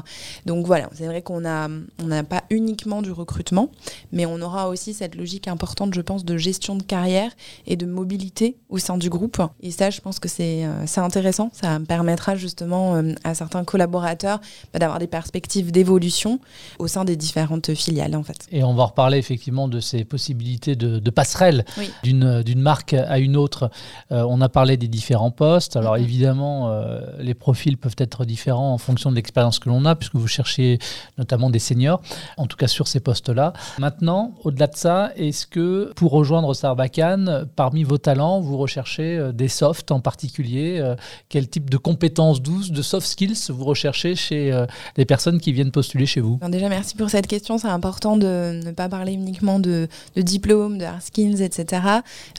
Donc 0.46 0.66
voilà, 0.66 0.90
c'est 0.94 1.06
vrai 1.06 1.22
qu'on 1.22 1.46
a 1.46 1.68
on 2.02 2.08
n'a 2.08 2.24
pas 2.24 2.44
uniquement 2.50 3.02
du 3.02 3.12
recrutement, 3.12 3.70
mais 4.12 4.26
on 4.26 4.42
aura 4.42 4.70
aussi 4.70 4.94
cette 4.94 5.16
logique 5.16 5.48
importante, 5.48 5.94
je 5.94 6.02
pense, 6.02 6.26
de 6.26 6.38
gestion 6.38 6.76
de 6.76 6.84
carrière 6.84 7.32
et 7.68 7.76
de 7.76 7.86
mobilité 7.86 8.58
au 8.70 8.78
sein 8.78 8.98
du 8.98 9.10
groupe. 9.10 9.42
Et 9.62 9.72
ça, 9.72 9.90
je 9.90 10.02
pense 10.02 10.20
que 10.20 10.30
c'est 10.30 10.66
intéressant. 10.98 11.50
Ça 11.54 11.80
permettra 11.88 12.36
justement 12.36 13.02
à 13.24 13.34
certains 13.36 13.64
collaborateurs 13.64 14.40
bah, 14.74 14.80
d'avoir 14.80 15.00
des 15.00 15.08
perspectives 15.08 15.72
d'évolution 15.72 16.40
au 16.80 16.88
sein 16.88 17.06
des 17.06 17.16
différentes 17.24 17.74
filiales 17.74 18.16
en 18.16 18.24
fait. 18.24 18.46
Et 18.52 18.64
on 18.64 18.74
va 18.74 18.86
reparler 18.86 19.18
effectivement 19.18 19.68
de 19.68 19.80
ces 19.80 20.04
possibilités 20.04 20.76
de, 20.76 21.00
de 21.00 21.10
passerelle 21.10 21.66
d'une 22.04 22.62
marque 22.62 22.94
à 22.94 23.20
une 23.20 23.38
autre. 23.38 23.70
Euh, 24.12 24.26
on 24.28 24.42
a 24.42 24.50
parlé 24.50 24.78
des 24.78 24.88
différents 24.88 25.32
postes. 25.32 25.76
Alors 25.76 25.96
mm-hmm. 25.96 26.04
évidemment, 26.04 26.70
euh, 26.70 27.02
les 27.20 27.34
profils 27.34 27.78
peuvent 27.78 27.96
être 27.98 28.26
différents 28.26 28.74
en 28.74 28.78
fonction 28.78 29.10
de 29.10 29.16
l'expérience 29.16 29.60
que 29.60 29.70
l'on 29.70 29.86
a, 29.86 29.96
puisque 29.96 30.16
vous 30.16 30.28
cherchez 30.28 30.80
notamment 31.18 31.50
des 31.50 31.60
seniors, 31.60 32.02
en 32.38 32.48
tout 32.48 32.58
cas 32.58 32.68
sur 32.68 32.88
ces 32.88 33.00
postes-là. 33.00 33.54
Maintenant, 33.80 34.34
au-delà 34.44 34.68
de 34.68 34.76
ça, 34.76 35.12
est-ce 35.16 35.48
que 35.48 35.92
pour 35.96 36.12
rejoindre 36.12 36.54
Sarbacane, 36.54 37.48
parmi 37.56 37.84
vos 37.84 37.98
talents, 37.98 38.40
vous 38.40 38.58
recherchez 38.58 39.18
euh, 39.18 39.32
des 39.32 39.48
softs 39.48 39.92
en 39.92 40.00
particulier 40.00 40.94
Quel 41.30 41.48
type 41.48 41.70
de 41.70 41.78
compétences 41.78 42.42
douces, 42.42 42.72
de 42.72 42.82
soft 42.82 43.08
skills 43.08 43.50
vous 43.50 43.66
recherchez 43.66 44.16
chez 44.16 44.66
les 44.98 45.06
personnes 45.06 45.40
qui 45.40 45.52
viennent 45.52 45.72
postuler 45.72 46.06
chez 46.06 46.22
vous? 46.22 46.40
Déjà, 46.50 46.70
merci 46.70 46.96
pour 46.96 47.10
cette 47.14 47.28
question, 47.28 47.60
c'est 47.60 47.68
important 47.68 48.18
de 48.18 48.60
ne 48.66 48.72
pas 48.72 48.90
parler 48.90 49.14
uniquement 49.14 49.60
de, 49.60 49.88
de 50.16 50.22
diplôme, 50.24 50.80
de 50.80 50.86
hard 50.86 51.04
skills, 51.04 51.44
etc. 51.44 51.84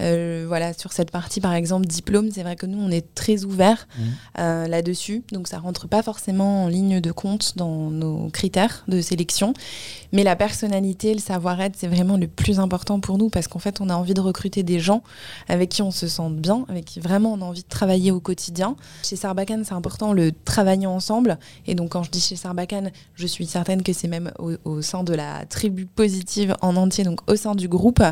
Euh, 0.00 0.44
voilà, 0.48 0.72
sur 0.72 0.92
cette 0.92 1.12
partie, 1.12 1.40
par 1.40 1.54
exemple, 1.54 1.86
diplôme, 1.86 2.32
c'est 2.32 2.42
vrai 2.42 2.56
que 2.56 2.66
nous, 2.66 2.78
on 2.78 2.90
est 2.90 3.14
très 3.14 3.44
ouverts 3.44 3.86
mmh. 3.96 4.02
euh, 4.40 4.66
là-dessus. 4.66 5.22
Donc, 5.30 5.46
ça 5.46 5.58
rentre 5.58 5.86
pas 5.86 6.02
forcément 6.02 6.64
en 6.64 6.68
ligne 6.68 7.00
de 7.00 7.12
compte 7.12 7.56
dans 7.56 7.88
nos 7.90 8.30
critères 8.30 8.82
de 8.88 9.00
sélection. 9.00 9.54
Mais 10.12 10.24
la 10.24 10.34
personnalité, 10.34 11.14
le 11.14 11.20
savoir-être, 11.20 11.76
c'est 11.76 11.86
vraiment 11.86 12.16
le 12.16 12.26
plus 12.26 12.58
important 12.58 12.98
pour 12.98 13.16
nous 13.16 13.30
parce 13.30 13.46
qu'en 13.46 13.60
fait, 13.60 13.80
on 13.80 13.88
a 13.88 13.94
envie 13.94 14.14
de 14.14 14.20
recruter 14.20 14.64
des 14.64 14.80
gens 14.80 15.04
avec 15.48 15.70
qui 15.70 15.82
on 15.82 15.92
se 15.92 16.08
sent 16.08 16.30
bien, 16.30 16.64
avec 16.68 16.84
qui 16.84 16.98
vraiment 16.98 17.32
on 17.32 17.40
a 17.42 17.44
envie 17.44 17.62
de 17.62 17.68
travailler 17.68 18.10
au 18.10 18.20
quotidien. 18.20 18.74
Chez 19.04 19.14
Sarbacane, 19.14 19.64
c'est 19.64 19.74
important 19.74 20.12
le 20.12 20.32
travailler 20.32 20.86
ensemble. 20.86 21.38
Et 21.68 21.76
donc, 21.76 21.90
quand 21.90 22.02
je 22.02 22.10
dis 22.10 22.20
chez 22.20 22.36
Sarbacane, 22.36 22.90
je 23.14 23.26
suis 23.26 23.46
certaine 23.46 23.82
que 23.82 23.92
c'est 23.92 24.08
même 24.08 24.32
au, 24.38 24.56
sein 24.82 25.04
de 25.04 25.14
la 25.14 25.44
tribu 25.46 25.86
positive 25.86 26.56
en 26.60 26.76
entier, 26.76 27.04
donc 27.04 27.20
au 27.30 27.36
sein 27.36 27.54
du 27.54 27.68
groupe. 27.68 28.02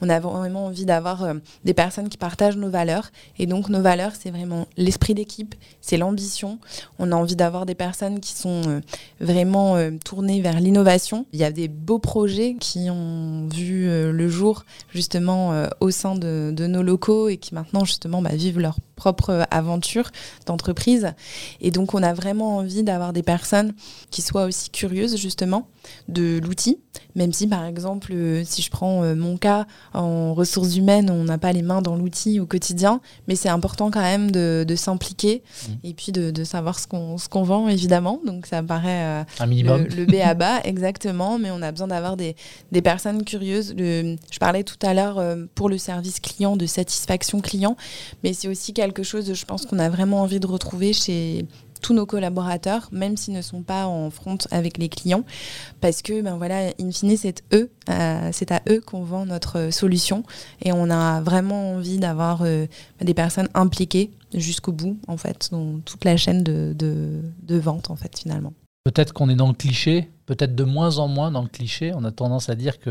On 0.00 0.08
a 0.08 0.20
vraiment 0.20 0.66
envie 0.66 0.84
d'avoir 0.84 1.24
euh, 1.24 1.34
des 1.64 1.74
personnes 1.74 2.08
qui 2.08 2.18
partagent 2.18 2.56
nos 2.56 2.70
valeurs. 2.70 3.10
Et 3.38 3.46
donc, 3.46 3.68
nos 3.68 3.82
valeurs, 3.82 4.12
c'est 4.18 4.30
vraiment 4.30 4.66
l'esprit 4.76 5.14
d'équipe, 5.14 5.54
c'est 5.80 5.96
l'ambition. 5.96 6.58
On 6.98 7.12
a 7.12 7.16
envie 7.16 7.36
d'avoir 7.36 7.66
des 7.66 7.74
personnes 7.74 8.20
qui 8.20 8.32
sont 8.32 8.62
euh, 8.66 8.80
vraiment 9.20 9.76
euh, 9.76 9.90
tournées 10.04 10.40
vers 10.40 10.60
l'innovation. 10.60 11.26
Il 11.32 11.40
y 11.40 11.44
a 11.44 11.52
des 11.52 11.68
beaux 11.68 11.98
projets 11.98 12.56
qui 12.58 12.90
ont 12.90 13.48
vu 13.52 13.88
le 13.90 14.28
jour 14.28 14.64
justement 14.92 15.66
au 15.80 15.90
sein 15.90 16.14
de, 16.14 16.52
nos 16.66 16.82
locaux 16.82 17.28
et 17.28 17.36
qui 17.36 17.54
maintenant 17.54 17.84
justement 17.84 18.22
bah, 18.22 18.30
vivent 18.32 18.60
leur 18.60 18.78
propre 18.96 19.46
aventure 19.50 20.10
d'entreprise. 20.46 21.12
Et 21.60 21.70
donc 21.70 21.94
on 21.94 22.02
a 22.02 22.12
vraiment 22.12 22.58
envie 22.58 22.82
d'avoir 22.82 23.12
des 23.12 23.22
personnes 23.22 23.72
qui 24.10 24.22
soient 24.22 24.44
aussi 24.44 24.70
curieuses 24.70 25.16
justement 25.16 25.68
de 26.08 26.40
l'outil, 26.42 26.78
même 27.14 27.32
si 27.32 27.46
par 27.46 27.64
exemple, 27.64 28.12
euh, 28.12 28.42
si 28.44 28.62
je 28.62 28.70
prends 28.70 29.02
mon 29.14 29.36
cas 29.36 29.66
en 29.94 30.34
ressources 30.34 30.76
humaines, 30.76 31.10
on 31.10 31.24
n'a 31.24 31.38
pas 31.38 31.52
les 31.52 31.62
mains 31.62 31.82
dans 31.82 31.96
l'outil 31.96 32.40
au 32.40 32.46
quotidien, 32.46 33.00
mais 33.28 33.36
c'est 33.36 33.48
important 33.48 33.90
quand 33.90 34.00
même 34.00 34.30
de, 34.30 34.64
s'impliquer 34.76 35.42
mmh. 35.44 35.72
et 35.84 35.94
puis 35.94 36.12
de, 36.12 36.44
savoir 36.44 36.78
ce 36.78 36.86
qu'on 36.86 37.16
qu'on 37.30 37.42
vend 37.42 37.68
évidemment. 37.68 38.20
Donc 38.26 38.46
ça 38.46 38.62
me 38.62 38.66
paraît 38.66 39.24
un 39.38 39.46
minimum. 39.46 39.84
le, 39.84 39.96
le 39.96 40.06
B 40.06 40.14
à 40.22 40.34
bas 40.34 40.60
exactement 40.64 41.30
mais 41.38 41.50
on 41.50 41.62
a 41.62 41.70
besoin 41.70 41.88
d'avoir 41.88 42.16
des, 42.16 42.36
des, 42.72 42.82
personnes 42.82 43.24
curieuses. 43.24 43.74
Le, 43.76 44.16
je 44.30 44.38
parlais 44.38 44.64
tout 44.64 44.78
à 44.82 44.94
l'heure 44.94 45.18
euh, 45.18 45.44
pour 45.54 45.68
le 45.68 45.78
service 45.78 46.20
client 46.20 46.56
de 46.56 46.66
satisfaction 46.66 47.40
client, 47.40 47.76
mais 48.22 48.32
c'est 48.32 48.48
aussi 48.48 48.72
quelque 48.72 49.02
chose, 49.02 49.32
je 49.32 49.44
pense, 49.44 49.66
qu'on 49.66 49.78
a 49.78 49.88
vraiment 49.88 50.22
envie 50.22 50.40
de 50.40 50.46
retrouver 50.46 50.92
chez 50.92 51.44
tous 51.80 51.94
nos 51.94 52.06
collaborateurs, 52.06 52.88
même 52.92 53.16
s'ils 53.16 53.34
ne 53.34 53.42
sont 53.42 53.62
pas 53.62 53.86
en 53.86 54.10
front 54.10 54.38
avec 54.50 54.78
les 54.78 54.88
clients, 54.88 55.24
parce 55.80 56.02
que 56.02 56.20
ben 56.22 56.36
voilà, 56.36 56.72
in 56.80 56.90
fine, 56.92 57.16
c'est 57.16 57.42
eux, 57.52 57.70
euh, 57.88 58.30
c'est 58.32 58.52
à 58.52 58.62
eux 58.68 58.80
qu'on 58.80 59.02
vend 59.02 59.26
notre 59.26 59.70
solution, 59.72 60.22
et 60.62 60.72
on 60.72 60.90
a 60.90 61.20
vraiment 61.20 61.72
envie 61.72 61.98
d'avoir 61.98 62.42
euh, 62.42 62.66
des 63.00 63.14
personnes 63.14 63.48
impliquées 63.54 64.10
jusqu'au 64.34 64.72
bout, 64.72 64.98
en 65.08 65.16
fait, 65.16 65.48
dans 65.50 65.80
toute 65.80 66.04
la 66.04 66.16
chaîne 66.16 66.42
de, 66.42 66.72
de, 66.76 67.20
de 67.42 67.56
vente, 67.56 67.90
en 67.90 67.96
fait, 67.96 68.18
finalement. 68.18 68.52
Peut-être 68.84 69.12
qu'on 69.12 69.28
est 69.28 69.36
dans 69.36 69.48
le 69.48 69.54
cliché, 69.54 70.08
peut-être 70.30 70.54
de 70.54 70.62
moins 70.62 70.98
en 70.98 71.08
moins 71.08 71.32
dans 71.32 71.42
le 71.42 71.48
cliché. 71.48 71.92
On 71.92 72.04
a 72.04 72.12
tendance 72.12 72.50
à 72.50 72.54
dire 72.54 72.78
que 72.78 72.90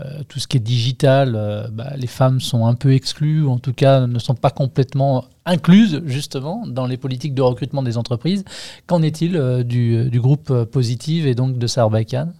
euh, 0.00 0.22
tout 0.28 0.38
ce 0.38 0.48
qui 0.48 0.56
est 0.56 0.60
digital, 0.60 1.34
euh, 1.36 1.68
bah, 1.70 1.92
les 1.94 2.06
femmes 2.06 2.40
sont 2.40 2.64
un 2.64 2.72
peu 2.72 2.94
exclues, 2.94 3.42
ou 3.42 3.50
en 3.50 3.58
tout 3.58 3.74
cas 3.74 4.06
ne 4.06 4.18
sont 4.18 4.34
pas 4.34 4.48
complètement 4.48 5.26
incluses 5.44 6.00
justement 6.06 6.64
dans 6.66 6.86
les 6.86 6.96
politiques 6.96 7.34
de 7.34 7.42
recrutement 7.42 7.82
des 7.82 7.98
entreprises. 7.98 8.44
Qu'en 8.86 9.02
est-il 9.02 9.36
euh, 9.36 9.62
du, 9.62 10.20
groupe 10.20 10.64
Positive 10.64 11.26
et 11.26 11.34
donc 11.34 11.58
de 11.58 11.66
Sarbacane 11.66 12.32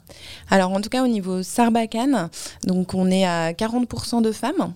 Alors 0.48 0.72
en 0.72 0.80
tout 0.80 0.88
cas 0.88 1.04
au 1.04 1.08
niveau 1.08 1.42
Sarbacane, 1.42 2.30
donc 2.66 2.94
on 2.94 3.10
est 3.10 3.26
à 3.26 3.52
40% 3.52 4.22
de 4.22 4.32
femmes. 4.32 4.72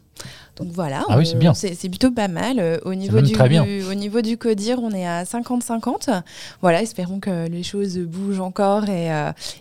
Donc 0.57 0.69
voilà, 0.71 1.03
ah 1.09 1.19
c'est 1.25 1.37
bien. 1.37 1.53
C'est 1.53 1.89
plutôt 1.89 2.13
pas 2.13 2.29
mal. 2.29 2.81
Au 2.85 2.95
niveau, 2.95 3.21
du, 3.21 3.35
au 3.35 3.95
niveau 3.95 4.21
du 4.21 4.39
CODIR, 4.39 4.79
on 4.81 4.93
est 4.93 5.05
à 5.05 5.25
50-50. 5.25 6.23
Voilà, 6.63 6.81
espérons 6.81 7.19
que 7.19 7.49
les 7.49 7.65
choses 7.65 7.99
bougent 7.99 8.39
encore 8.39 8.89
et, 8.89 9.11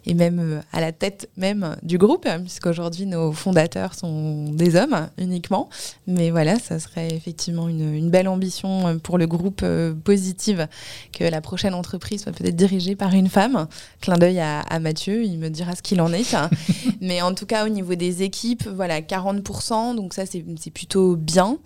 et 0.05 0.13
même 0.13 0.39
euh, 0.39 0.61
à 0.71 0.81
la 0.81 0.91
tête 0.91 1.29
même 1.37 1.75
du 1.83 1.97
groupe, 1.97 2.25
hein, 2.25 2.41
puisqu'aujourd'hui 2.41 3.05
nos 3.05 3.31
fondateurs 3.31 3.95
sont 3.95 4.51
des 4.51 4.75
hommes 4.75 5.09
uniquement. 5.17 5.69
Mais 6.07 6.31
voilà, 6.31 6.59
ça 6.59 6.79
serait 6.79 7.13
effectivement 7.13 7.67
une, 7.67 7.93
une 7.93 8.09
belle 8.09 8.27
ambition 8.27 8.99
pour 8.99 9.17
le 9.17 9.27
groupe 9.27 9.63
Positive 10.03 10.67
que 11.11 11.23
la 11.23 11.41
prochaine 11.41 11.73
entreprise 11.73 12.23
soit 12.23 12.31
peut-être 12.31 12.55
dirigée 12.55 12.95
par 12.95 13.13
une 13.13 13.29
femme. 13.29 13.67
Clin 14.01 14.17
d'œil 14.17 14.39
à, 14.39 14.61
à, 14.61 14.79
Mathieu, 14.79 15.23
il 15.23 15.37
me 15.37 15.49
dira 15.49 15.75
ce 15.75 15.81
qu'il 15.81 16.01
en 16.01 16.11
est. 16.11 16.35
Mais 17.01 17.21
en 17.21 17.33
tout 17.33 17.45
cas, 17.45 17.65
au 17.65 17.69
niveau 17.69 17.95
des 17.95 18.23
équipes, 18.23 18.67
voilà, 18.67 19.01
40%. 19.01 19.95
Donc 19.95 20.13
ça, 20.13 20.25
c'est 20.25 20.43
plutôt 20.71 21.15
bien. 21.15 21.57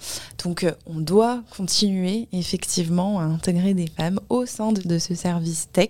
Donc 0.43 0.63
euh, 0.63 0.71
on 0.85 0.99
doit 0.99 1.43
continuer 1.55 2.27
effectivement 2.31 3.19
à 3.19 3.23
intégrer 3.23 3.73
des 3.73 3.87
femmes 3.87 4.19
au 4.29 4.45
sein 4.45 4.71
de, 4.71 4.99
ce 4.99 5.15
service 5.15 5.69
tech. 5.71 5.89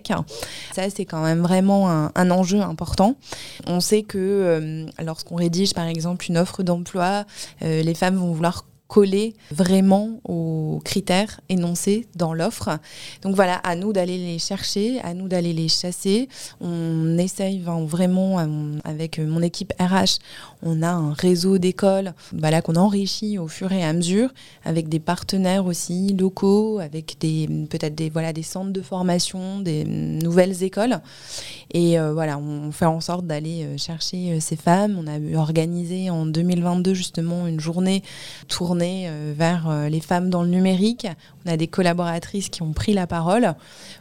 Ça 0.74 0.90
c'est 0.90 1.04
quand 1.04 1.22
même 1.22 1.40
vraiment 1.40 1.88
un, 2.14 2.27
enjeu 2.30 2.60
important. 2.60 3.16
On 3.66 3.80
sait 3.80 4.02
que 4.02 4.18
euh, 4.18 4.86
lorsqu'on 5.04 5.36
rédige 5.36 5.74
par 5.74 5.86
exemple 5.86 6.26
une 6.28 6.38
offre 6.38 6.62
d'emploi, 6.62 7.24
euh, 7.62 7.82
les 7.82 7.94
femmes 7.94 8.16
vont 8.16 8.32
vouloir 8.32 8.64
coller 8.88 9.34
vraiment 9.50 10.18
aux 10.24 10.80
critères 10.84 11.40
énoncés 11.50 12.06
dans 12.16 12.32
l'offre. 12.32 12.78
Donc 13.22 13.34
voilà, 13.36 13.56
à 13.56 13.76
nous 13.76 13.92
d'aller 13.92 14.16
les 14.18 14.38
chercher, 14.38 14.98
à 15.02 15.14
nous 15.14 15.28
d'aller 15.28 15.52
les 15.52 15.68
chasser. 15.68 16.28
On 16.60 17.18
essaye 17.18 17.60
vraiment 17.60 18.38
avec 18.84 19.18
mon 19.18 19.42
équipe 19.42 19.72
RH, 19.78 20.18
on 20.62 20.82
a 20.82 20.90
un 20.90 21.12
réseau 21.12 21.58
d'écoles 21.58 22.14
voilà, 22.32 22.62
qu'on 22.62 22.76
enrichit 22.76 23.38
au 23.38 23.46
fur 23.46 23.72
et 23.72 23.84
à 23.84 23.92
mesure 23.92 24.30
avec 24.64 24.88
des 24.88 25.00
partenaires 25.00 25.66
aussi 25.66 26.14
locaux, 26.14 26.78
avec 26.78 27.16
des 27.20 27.46
peut-être 27.68 27.94
des 27.94 28.08
voilà 28.08 28.32
des 28.32 28.42
centres 28.42 28.72
de 28.72 28.82
formation, 28.82 29.60
des 29.60 29.84
nouvelles 29.84 30.62
écoles. 30.62 31.00
Et 31.72 31.98
euh, 31.98 32.12
voilà, 32.14 32.38
on 32.38 32.72
fait 32.72 32.86
en 32.86 33.00
sorte 33.00 33.26
d'aller 33.26 33.64
euh, 33.64 33.76
chercher 33.76 34.32
euh, 34.32 34.40
ces 34.40 34.56
femmes. 34.56 34.96
On 34.98 35.06
a 35.06 35.38
organisé 35.38 36.08
en 36.08 36.24
2022 36.24 36.94
justement 36.94 37.46
une 37.46 37.60
journée 37.60 38.02
tournée 38.48 38.77
euh, 38.82 39.32
vers 39.36 39.68
euh, 39.68 39.88
les 39.88 40.00
femmes 40.00 40.30
dans 40.30 40.42
le 40.42 40.48
numérique. 40.48 41.06
On 41.44 41.50
a 41.50 41.56
des 41.56 41.66
collaboratrices 41.66 42.48
qui 42.48 42.62
ont 42.62 42.72
pris 42.72 42.92
la 42.92 43.06
parole. 43.06 43.54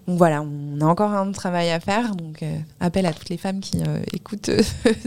Donc 0.07 0.17
voilà, 0.17 0.41
on 0.41 0.81
a 0.81 0.86
encore 0.86 1.12
un 1.12 1.31
travail 1.31 1.69
à 1.69 1.79
faire. 1.79 2.15
Donc 2.15 2.43
euh, 2.43 2.57
appel 2.79 3.05
à 3.05 3.13
toutes 3.13 3.29
les 3.29 3.38
femmes 3.38 3.60
qui 3.60 3.77
écoutent 4.13 4.50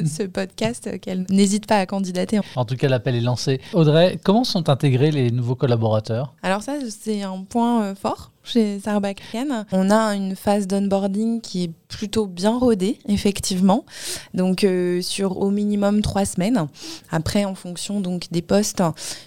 ce 0.05 0.23
podcast 0.25 1.01
qu'elles 1.01 1.27
n'hésitent 1.31 1.67
pas 1.67 1.79
à 1.79 1.87
candidater. 1.87 2.41
En 2.57 2.65
tout 2.65 2.77
cas, 2.77 2.89
l'appel 2.89 3.15
est 3.15 3.21
lancé. 3.21 3.61
Audrey, 3.73 4.19
comment 4.23 4.45
sont 4.45 4.69
intégrés 4.69 5.11
les 5.11 5.31
nouveaux 5.31 5.55
collaborateurs? 5.55 6.35
Alors 6.43 6.63
ça, 6.63 6.75
c'est 6.89 7.23
un 7.23 7.45
point 7.49 7.95
fort 7.95 8.31
chez 8.43 8.81
Sarbacane. 8.81 9.67
On 9.73 9.91
a 9.91 10.15
une 10.15 10.35
phase 10.35 10.67
d'onboarding 10.67 11.41
qui 11.41 11.65
est 11.65 11.71
plutôt 11.89 12.27
bien 12.27 12.57
rodée, 12.57 12.99
effectivement. 13.09 13.85
Donc 14.33 14.65
euh, 14.65 15.03
sur 15.03 15.39
au 15.39 15.51
minimum 15.51 16.03
trois 16.03 16.25
semaines. 16.25 16.67
Après, 17.11 17.45
en 17.45 17.55
fonction 17.55 18.01
donc 18.01 18.27
des 18.31 18.43
postes, 18.43 18.83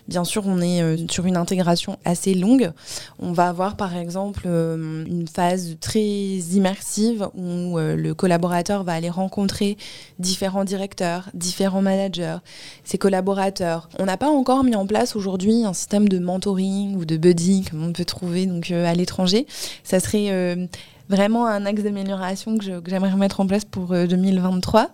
bien 0.08 0.24
sûr, 0.24 0.43
on 0.48 0.62
est 0.62 0.82
euh, 0.82 0.98
sur 1.10 1.25
une 1.25 1.38
intégration 1.38 1.98
assez 2.05 2.34
longue. 2.34 2.72
On 3.20 3.34
va 3.34 3.50
avoir 3.50 3.75
par 3.75 3.96
exemple 3.96 4.43
euh, 4.46 5.05
une 5.05 5.27
phase 5.27 5.77
très 5.79 6.01
immersive 6.01 7.27
où 7.36 7.77
le 7.77 8.13
collaborateur 8.13 8.84
va 8.84 8.93
aller 8.93 9.10
rencontrer 9.10 9.77
différents 10.20 10.63
directeurs, 10.63 11.29
différents 11.34 11.82
managers, 11.82 12.38
ses 12.84 12.98
collaborateurs. 12.98 13.89
On 14.00 14.05
n'a 14.05 14.17
pas 14.17 14.29
encore 14.29 14.63
mis 14.63 14.75
en 14.75 14.86
place 14.86 15.15
aujourd'hui 15.15 15.65
un 15.65 15.74
système 15.74 16.08
de 16.08 16.20
mentoring 16.20 16.96
ou 16.96 17.05
de 17.05 17.17
buddy 17.17 17.65
comme 17.70 17.84
on 17.84 17.93
peut 17.93 18.05
trouver 18.05 18.46
donc 18.46 18.72
à 18.72 18.93
l'étranger. 19.04 19.46
Ça 19.84 20.00
serait 20.00 20.28
euh, 20.30 20.66
vraiment 21.10 21.46
un 21.48 21.66
axe 21.66 21.84
d'amélioration 21.84 22.58
que 22.58 22.64
j'aimerais 22.86 23.12
remettre 23.12 23.40
en 23.40 23.48
place 23.48 23.66
pour 23.66 23.90
2023. 23.90 24.82
Euh, 24.82 24.86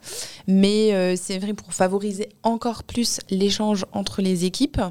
Mais 0.48 0.94
euh, 0.94 1.16
c'est 1.16 1.38
vrai 1.38 1.54
pour 1.54 1.74
favoriser 1.74 2.30
encore 2.44 2.84
plus 2.84 3.20
l'échange 3.30 3.86
entre 3.94 4.22
les 4.22 4.46
équipes. 4.46 4.82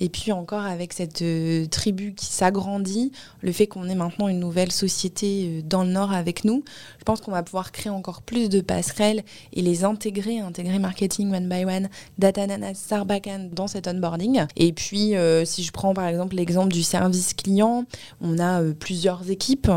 Et 0.00 0.08
puis 0.08 0.32
encore 0.32 0.64
avec 0.64 0.92
cette 0.92 1.24
tribu 1.70 2.14
qui 2.14 2.26
s'agrandit, 2.26 3.12
le 3.40 3.52
fait 3.52 3.66
qu'on 3.66 3.88
ait 3.88 3.94
maintenant 3.94 4.28
une 4.28 4.40
nouvelle 4.40 4.72
société 4.72 5.62
dans 5.62 5.84
le 5.84 5.90
Nord 5.90 6.12
avec 6.12 6.44
nous, 6.44 6.64
je 6.98 7.04
pense 7.04 7.20
qu'on 7.20 7.32
va 7.32 7.42
pouvoir 7.42 7.72
créer 7.72 7.90
encore 7.90 8.22
plus 8.22 8.48
de 8.48 8.60
passerelles 8.60 9.22
et 9.52 9.62
les 9.62 9.84
intégrer, 9.84 10.40
intégrer 10.40 10.78
marketing 10.78 11.32
one 11.32 11.48
by 11.48 11.64
one, 11.64 11.88
data 12.18 12.42
analysis, 12.42 12.84
Starbucks 12.84 13.28
dans 13.52 13.66
cet 13.66 13.86
onboarding. 13.88 14.44
Et 14.56 14.72
puis, 14.72 15.14
si 15.44 15.62
je 15.62 15.72
prends 15.72 15.94
par 15.94 16.06
exemple 16.06 16.36
l'exemple 16.36 16.72
du 16.72 16.82
service 16.82 17.34
client, 17.34 17.84
on 18.20 18.38
a 18.38 18.62
plusieurs 18.74 19.30
équipes 19.30 19.70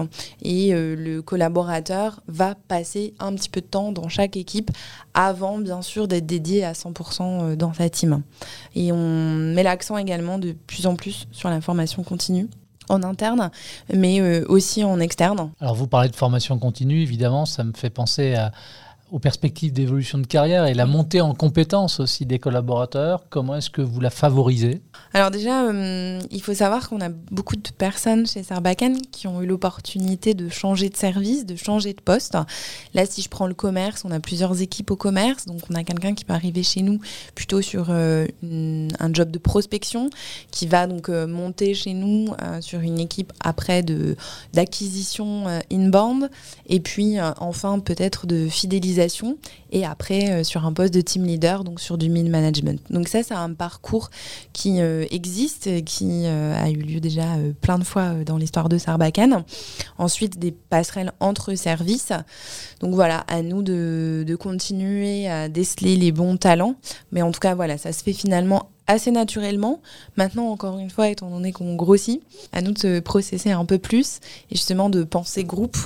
et 0.44 0.74
le 0.96 1.22
collaborateur 1.22 2.22
va 2.28 2.56
passer 2.68 3.14
un 3.20 3.34
petit 3.34 3.50
peu 3.50 3.62
de 3.62 3.66
temps 3.66 3.92
dans 3.92 4.10
chaque 4.10 4.38
équipe 4.38 4.72
avant, 5.14 5.58
bien 5.58 5.82
sûr, 5.82 6.08
d'être 6.08 6.26
dédié 6.26 6.64
à 6.64 6.74
100% 6.74 7.22
euh, 7.22 7.56
dans 7.56 7.74
sa 7.74 7.90
team. 7.90 8.22
Et 8.76 8.92
on 8.92 9.34
met 9.34 9.64
l'accent 9.64 9.98
également 9.98 10.38
de 10.38 10.52
plus 10.52 10.86
en 10.88 10.96
plus 10.96 11.28
sur 11.32 11.50
la 11.50 11.62
formation 11.62 12.04
continue 12.04 12.48
en 12.90 13.04
interne, 13.04 13.52
mais 13.94 14.22
euh, 14.22 14.46
aussi 14.48 14.84
en 14.84 15.00
externe. 15.00 15.52
Alors 15.60 15.76
vous 15.76 15.88
parlez 15.88 16.10
de 16.10 16.16
formation 16.16 16.58
continue, 16.58 17.02
évidemment, 17.02 17.46
ça 17.46 17.64
me 17.64 17.74
fait 17.74 17.90
penser 17.90 18.36
à, 18.36 18.52
aux 19.12 19.20
perspectives 19.20 19.72
d'évolution 19.72 20.18
de 20.18 20.28
carrière 20.28 20.66
et 20.66 20.74
la 20.74 20.86
montée 20.86 21.22
en 21.22 21.34
compétences 21.34 22.00
aussi 22.00 22.26
des 22.26 22.40
collaborateurs. 22.40 23.24
Comment 23.30 23.56
est-ce 23.56 23.70
que 23.70 23.82
vous 23.82 24.02
la 24.02 24.10
favorisez? 24.10 24.82
Alors 25.14 25.32
déjà, 25.32 25.64
euh, 25.64 26.20
il 26.30 26.42
faut 26.42 26.54
savoir 26.54 26.90
qu'on 26.90 27.00
a 27.00 27.10
beaucoup 27.10 27.56
de 27.56 27.70
personnes 27.78 28.28
chez 28.28 28.44
Sarbacane 28.44 29.00
qui 29.12 29.28
ont 29.28 29.42
eu 29.42 29.46
l'opportunité 29.46 30.34
de 30.34 30.50
changer 30.50 30.90
de 30.90 30.98
service, 30.98 31.46
de 31.46 31.56
changer 31.56 31.94
de 31.94 32.02
poste. 32.02 32.38
Là, 32.94 33.06
si 33.06 33.22
je 33.22 33.30
prends 33.30 33.48
le 33.48 33.54
commerce, 33.54 34.04
on 34.04 34.12
a 34.12 34.20
plusieurs 34.20 34.62
équipes 34.62 34.92
au 34.92 34.98
commerce. 34.98 35.46
Donc 35.46 35.62
on 35.70 35.76
a 35.76 35.84
quelqu'un 35.84 36.14
qui 36.14 36.26
peut 36.26 36.34
arriver 36.34 36.64
chez 36.64 36.82
nous 36.82 37.00
plutôt 37.34 37.62
sur 37.62 37.88
euh, 37.90 38.28
un 38.44 39.14
job 39.14 39.32
de 39.32 39.40
prospection, 39.40 40.10
qui 40.52 40.68
va 40.68 40.86
donc 40.86 41.08
euh, 41.08 41.28
monter 41.28 41.74
chez 41.74 41.94
nous 41.94 42.28
sur 42.60 42.82
une 42.82 43.00
équipe 43.00 43.32
après 43.40 43.84
d'acquisition 44.54 45.46
inbound, 45.72 46.30
et 46.68 46.80
puis 46.80 47.18
enfin 47.40 47.80
peut-être 47.80 48.28
de 48.28 48.48
fidélisation 48.48 48.97
et 49.72 49.86
après 49.86 50.32
euh, 50.32 50.44
sur 50.44 50.66
un 50.66 50.74
poste 50.74 50.94
de 50.94 51.02
team 51.02 51.26
leader, 51.26 51.64
donc 51.64 51.80
sur 51.80 51.98
du 51.98 52.10
mid 52.10 52.30
management. 52.30 52.82
Donc 52.90 53.08
ça, 53.08 53.24
c'est 53.24 53.34
un 53.34 53.54
parcours 53.54 54.10
qui 54.54 54.82
euh, 54.82 55.06
existe, 55.12 55.84
qui 55.84 56.26
euh, 56.26 56.56
a 56.56 56.70
eu 56.70 56.78
lieu 56.78 57.00
déjà 57.00 57.26
plein 57.62 57.80
de 57.80 57.84
fois 57.84 58.14
dans 58.26 58.38
l'histoire 58.38 58.70
de 58.70 58.78
Sarbacane. 58.78 59.44
Ensuite, 59.98 60.40
des 60.40 60.52
passerelles 60.52 61.12
entre 61.20 61.56
services. 61.56 62.14
Donc 62.80 62.94
voilà, 62.94 63.20
à 63.28 63.42
nous 63.42 63.62
de, 63.62 64.24
de 64.26 64.36
continuer 64.36 65.28
à 65.28 65.50
déceler 65.50 65.96
les 65.96 66.12
bons 66.12 66.38
talents. 66.38 66.76
Mais 67.12 67.22
en 67.22 67.32
tout 67.32 67.40
cas, 67.40 67.56
voilà, 67.56 67.78
ça 67.78 67.92
se 67.92 68.04
fait 68.04 68.14
finalement 68.14 68.70
assez 68.88 69.12
naturellement. 69.12 69.82
Maintenant, 70.16 70.48
encore 70.48 70.80
une 70.80 70.90
fois, 70.90 71.10
étant 71.10 71.30
donné 71.30 71.52
qu'on 71.52 71.76
grossit, 71.76 72.22
à 72.54 72.62
nous 72.62 72.72
de 72.72 72.80
se 72.80 73.00
processer 73.00 73.52
un 73.52 73.66
peu 73.66 73.78
plus 73.78 74.20
et 74.50 74.56
justement 74.56 74.90
de 74.90 75.04
penser 75.04 75.44
groupe 75.44 75.78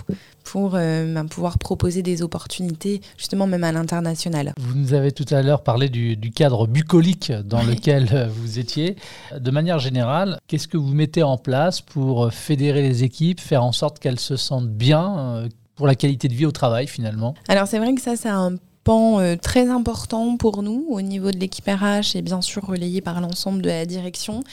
pour 0.43 0.75
euh, 0.75 1.13
ben, 1.13 1.25
pouvoir 1.27 1.57
proposer 1.57 2.01
des 2.01 2.21
opportunités, 2.21 3.01
justement 3.17 3.47
même 3.47 3.63
à 3.63 3.71
l'international. 3.71 4.53
Vous 4.59 4.75
nous 4.75 4.93
avez 4.93 5.11
tout 5.11 5.25
à 5.31 5.41
l'heure 5.41 5.63
parlé 5.63 5.89
du, 5.89 6.17
cadre 6.31 6.67
bucolique 6.67 7.31
dans 7.31 7.63
lequel 7.63 8.09
euh, 8.13 8.27
vous 8.27 8.59
étiez. 8.59 8.95
De 9.37 9.51
manière 9.51 9.79
générale, 9.79 10.39
qu'est-ce 10.47 10.67
que 10.67 10.77
vous 10.77 10.93
mettez 10.93 11.23
en 11.23 11.37
place 11.37 11.81
pour 11.81 12.31
fédérer 12.33 12.81
les 12.81 13.03
équipes, 13.03 13.39
faire 13.39 13.63
en 13.63 13.71
sorte 13.71 13.99
qu'elles 13.99 14.19
se 14.19 14.35
sentent 14.35 14.69
bien 14.69 15.19
euh, 15.19 15.49
pour 15.75 15.87
la 15.87 15.95
qualité 15.95 16.27
de 16.27 16.33
vie 16.33 16.45
au 16.45 16.51
travail 16.51 16.87
finalement? 16.87 17.35
Alors 17.47 17.67
c'est 17.67 17.79
vrai 17.79 17.93
que 17.93 18.01
ça, 18.01 18.15
c'est 18.15 18.29
un 18.29 18.55
pan 18.83 19.19
euh, 19.19 19.35
très 19.35 19.69
important 19.69 20.37
pour 20.37 20.63
nous 20.63 20.85
au 20.89 21.01
niveau 21.01 21.31
de 21.31 21.37
l'équipe 21.37 21.65
RH 21.67 22.15
et 22.15 22.21
bien 22.21 22.41
sûr 22.41 22.65
relayé 22.65 23.01
par 23.01 23.21
l'ensemble 23.21 23.61
de 23.61 23.69
la 23.69 23.85
direction. 23.85 24.43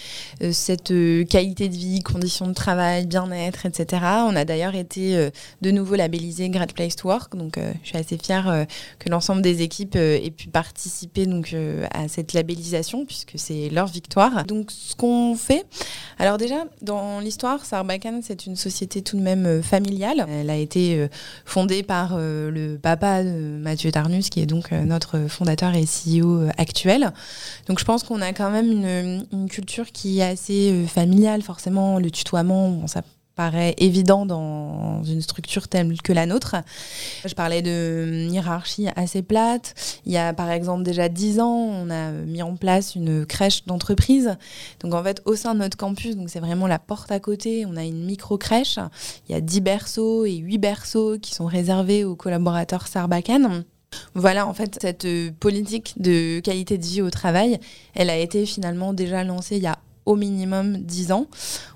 Euh, 0.42 0.52
cette 0.52 0.90
euh, 0.90 1.25
qualité 1.25 1.68
de 1.68 1.75
vie, 1.75 2.02
conditions 2.02 2.47
de 2.47 2.52
travail, 2.52 3.06
bien-être, 3.06 3.66
etc. 3.66 4.02
On 4.26 4.37
a 4.37 4.44
d'ailleurs 4.44 4.75
été 4.75 5.30
de 5.62 5.70
nouveau 5.70 5.94
labellisé 5.94 6.49
Great 6.50 6.73
Place 6.73 6.97
to 6.97 7.08
Work, 7.08 7.37
donc 7.37 7.58
je 7.82 7.88
suis 7.88 7.97
assez 7.97 8.18
fière 8.18 8.66
que 8.99 9.08
l'ensemble 9.08 9.42
des 9.42 9.62
équipes 9.62 9.97
aient 9.97 10.32
pu 10.37 10.49
participer 10.49 11.26
donc 11.26 11.54
à 11.92 12.08
cette 12.08 12.32
labellisation 12.32 13.04
puisque 13.04 13.35
c'est 13.37 13.68
leur 13.70 13.87
victoire. 13.87 14.44
Donc 14.44 14.70
ce 14.70 14.94
qu'on 14.94 15.35
fait, 15.35 15.66
alors 16.18 16.38
déjà 16.38 16.64
dans 16.82 17.20
l'histoire, 17.20 17.64
Sarbacane 17.64 18.20
c'est 18.23 18.47
une 18.47 18.56
société 18.56 19.02
tout 19.02 19.16
de 19.16 19.23
même 19.23 19.62
familiale. 19.62 20.26
Elle 20.28 20.50
a 20.50 20.56
été 20.56 21.08
fondée 21.44 21.82
par 21.82 22.16
le 22.18 22.76
papa 22.76 23.23
de 23.23 23.58
Mathieu 23.58 23.90
Tarnu 23.90 24.17
qui 24.22 24.40
est 24.40 24.46
donc 24.46 24.72
euh, 24.72 24.84
notre 24.84 25.26
fondateur 25.28 25.75
et 25.75 25.84
CEO 25.84 26.42
euh, 26.42 26.50
actuel. 26.58 27.12
Donc 27.66 27.78
je 27.78 27.84
pense 27.84 28.02
qu'on 28.02 28.20
a 28.20 28.32
quand 28.32 28.50
même 28.50 28.70
une, 29.32 29.48
culture 29.48 29.92
qui 29.92 30.20
est 30.20 30.25
assez 30.25 30.72
euh, 30.72 30.87
familiale, 30.87 31.42
forcément 31.42 31.98
le 31.98 32.10
tutoiement, 32.10 32.87
ça 32.87 33.02
paraît 33.38 33.76
évident 33.78 34.26
dans 34.26 35.04
une 35.04 35.22
structure 35.22 35.68
telle 35.68 36.02
que 36.02 36.12
la 36.12 36.26
nôtre. 36.26 36.56
Je 37.25 37.34
parlais 37.34 37.62
de 37.62 38.26
hiérarchie 38.28 38.88
assez 38.96 39.22
plate. 39.22 39.75
Il 40.04 40.10
y 40.10 40.16
a 40.16 40.34
par 40.34 40.50
exemple 40.50 40.82
déjà 40.82 41.08
dix 41.08 41.38
ans, 41.38 41.54
on 41.54 41.88
a 41.88 42.10
mis 42.10 42.42
en 42.42 42.56
place 42.56 42.96
une 42.96 43.25
crèche 43.25 43.64
d'entreprise. 43.64 44.37
Donc 44.80 44.92
en 44.92 45.04
fait, 45.04 45.22
au 45.25 45.37
sein 45.37 45.54
de 45.54 45.60
notre 45.60 45.76
campus, 45.76 46.16
donc 46.16 46.30
c'est 46.30 46.40
vraiment 46.40 46.66
la 46.66 46.80
porte 46.80 47.12
à 47.12 47.20
côté, 47.20 47.64
on 47.64 47.76
a 47.76 47.84
une 47.84 48.04
micro-crèche. 48.04 48.80
Il 49.28 49.32
y 49.32 49.37
a 49.37 49.40
dix 49.40 49.60
berceaux 49.60 50.25
et 50.25 50.34
huit 50.34 50.58
berceaux 50.58 51.16
qui 51.20 51.32
sont 51.32 51.46
réservés 51.46 52.02
aux 52.02 52.16
collaborateurs 52.16 52.88
Sarbacane. 52.88 53.64
Voilà, 54.14 54.47
en 54.47 54.54
fait, 54.54 54.78
cette 54.80 55.04
euh, 55.04 55.30
politique 55.38 55.95
de 55.97 56.40
qualité 56.40 56.78
de 56.78 56.85
vie 56.85 57.02
au 57.02 57.11
travail, 57.11 57.59
elle 57.95 58.11
a 58.11 58.16
été 58.16 58.47
finalement 58.47 58.92
déjà 58.92 59.25
lancée 59.25 59.57
il 59.57 59.62
y 59.62 59.66
a 59.66 59.78
au 60.09 60.16
minimum 60.16 60.78
10 60.78 61.12
ans. 61.12 61.26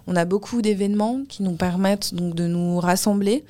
On 0.06 0.16
a 0.16 0.24
beaucoup 0.24 0.62
d'événements 0.62 1.20
qui 1.28 1.42
nous 1.42 1.52
permettent 1.52 2.14
donc 2.14 2.34
de 2.34 2.46
nous 2.46 2.80
rassembler. 2.80 3.44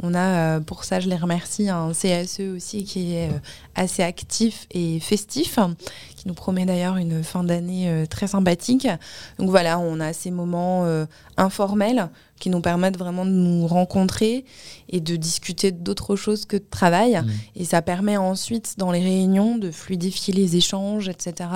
On 0.00 0.14
a, 0.14 0.58
euh, 0.58 0.60
pour 0.60 0.84
ça, 0.84 1.00
je 1.00 1.08
les 1.08 1.16
remercie, 1.16 1.68
un 1.68 1.90
CSE 1.90 2.40
aussi 2.54 2.84
qui 2.84 3.14
est 3.14 3.30
euh, 3.30 3.38
assez 3.74 4.04
actif 4.04 4.66
et 4.70 5.00
festif, 5.00 5.58
qui 6.18 6.28
nous 6.28 6.34
promet 6.34 6.64
d'ailleurs 6.64 6.96
une 6.96 7.22
fin 7.22 7.44
d'année 7.44 7.88
euh, 7.88 8.06
très 8.06 8.26
sympathique. 8.26 8.86
Donc 9.38 9.50
voilà, 9.50 9.78
on 9.78 10.00
a 10.00 10.12
ces 10.12 10.30
moments 10.30 10.86
informels 11.36 12.10
qui 12.38 12.50
nous 12.50 12.60
permettent 12.60 12.96
vraiment 12.96 13.24
de 13.24 13.30
nous 13.30 13.66
rencontrer 13.66 14.44
et 14.88 15.00
de 15.00 15.16
discuter 15.16 15.72
d'autres 15.72 16.14
choses 16.14 16.44
que 16.44 16.56
de 16.56 16.64
travail. 16.68 17.16
Mmh. 17.16 17.30
Et 17.56 17.64
ça 17.64 17.82
permet 17.82 18.16
ensuite, 18.16 18.74
dans 18.78 18.92
les 18.92 19.00
réunions, 19.00 19.58
de 19.58 19.70
fluidifier 19.70 20.32
les 20.34 20.56
échanges, 20.56 21.08
etc., 21.08 21.50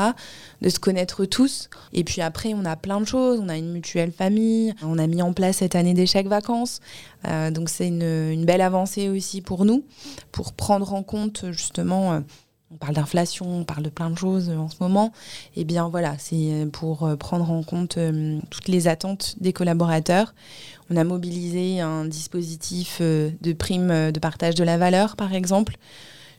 de 0.61 0.69
se 0.69 0.79
connaître 0.79 1.25
tous. 1.25 1.71
Et 1.93 2.03
puis 2.05 2.21
après, 2.21 2.53
on 2.55 2.65
a 2.65 2.77
plein 2.77 3.01
de 3.01 3.07
choses. 3.07 3.41
On 3.41 3.49
a 3.49 3.57
une 3.57 3.73
mutuelle 3.73 4.13
famille, 4.13 4.75
on 4.83 4.99
a 4.99 5.07
mis 5.07 5.23
en 5.23 5.33
place 5.33 5.59
cette 5.59 5.77
année 5.77 5.95
des 5.95 6.07
chèques 6.07 6.29
vacances. 6.29 6.81
donc 7.53 7.69
c'est 7.69 7.89
une 7.89 8.33
une 8.43 8.45
belle 8.45 8.61
avancée 8.61 9.09
aussi 9.09 9.41
pour 9.41 9.65
nous, 9.65 9.85
pour 10.33 10.53
prendre 10.53 10.93
en 10.95 11.03
compte 11.03 11.45
justement, 11.53 12.15
euh, 12.15 12.21
on 12.73 12.77
parle 12.77 12.95
d'inflation, 12.95 13.47
on 13.47 13.65
parle 13.65 13.83
de 13.83 13.91
plein 13.91 14.11
de 14.11 14.19
choses 14.19 14.49
en 14.51 14.69
ce 14.69 14.77
moment, 14.81 15.13
eh 15.57 15.65
bien 15.65 15.89
voilà, 15.89 16.17
c'est 16.19 16.67
pour 16.73 17.05
euh, 17.05 17.17
prendre 17.17 17.51
en 17.51 17.63
compte 17.63 17.99
euh, 17.99 18.39
toutes 18.51 18.69
les 18.69 18.89
attentes 18.89 19.37
des 19.41 19.53
collaborateurs. 19.53 20.35
On 20.91 20.97
a 20.97 21.05
mobilisé 21.05 21.81
un 21.81 22.05
dispositif 22.05 23.01
de 23.01 23.53
prime 23.53 24.13
de 24.13 24.21
partage 24.21 24.55
de 24.55 24.65
la 24.65 24.77
valeur, 24.77 25.17
par 25.17 25.33
exemple. 25.33 25.77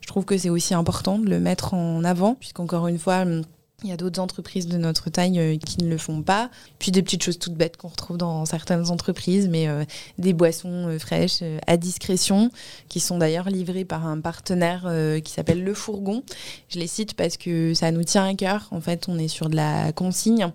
Je 0.01 0.07
trouve 0.07 0.25
que 0.25 0.37
c'est 0.37 0.49
aussi 0.49 0.73
important 0.75 1.17
de 1.17 1.27
le 1.27 1.39
mettre 1.39 1.73
en 1.73 2.03
avant, 2.03 2.35
puisqu'encore 2.35 2.87
une 2.87 2.99
fois, 2.99 3.25
il 3.83 3.89
y 3.89 3.93
a 3.93 3.97
d'autres 3.97 4.21
entreprises 4.21 4.67
de 4.67 4.77
notre 4.77 5.09
taille 5.09 5.39
euh, 5.39 5.57
qui 5.57 5.83
ne 5.83 5.89
le 5.89 5.97
font 5.97 6.21
pas. 6.21 6.49
Puis 6.79 6.91
des 6.91 7.01
petites 7.03 7.23
choses 7.23 7.39
toutes 7.39 7.55
bêtes 7.55 7.77
qu'on 7.77 7.89
retrouve 7.89 8.17
dans 8.17 8.45
certaines 8.45 8.89
entreprises, 8.89 9.49
mais 9.49 9.67
euh, 9.67 9.83
des 10.17 10.33
boissons 10.33 10.87
euh, 10.87 10.99
fraîches 10.99 11.43
à 11.67 11.77
discrétion, 11.77 12.49
qui 12.89 12.99
sont 12.99 13.17
d'ailleurs 13.17 13.49
livrées 13.49 13.85
par 13.85 14.07
un 14.07 14.19
partenaire 14.19 14.89
qui 15.23 15.31
s'appelle 15.31 15.63
Le 15.63 15.73
Fourgon. 15.73 16.23
Je 16.69 16.79
les 16.79 16.87
cite 16.87 17.13
parce 17.13 17.37
que 17.37 17.73
ça 17.73 17.91
nous 17.91 18.03
tient 18.03 18.25
à 18.25 18.33
cœur. 18.33 18.67
En 18.71 18.81
fait, 18.81 19.07
on 19.07 19.17
est 19.17 19.27
sur 19.27 19.49
de 19.49 19.55
la 19.55 19.91
consigne. 19.91 20.51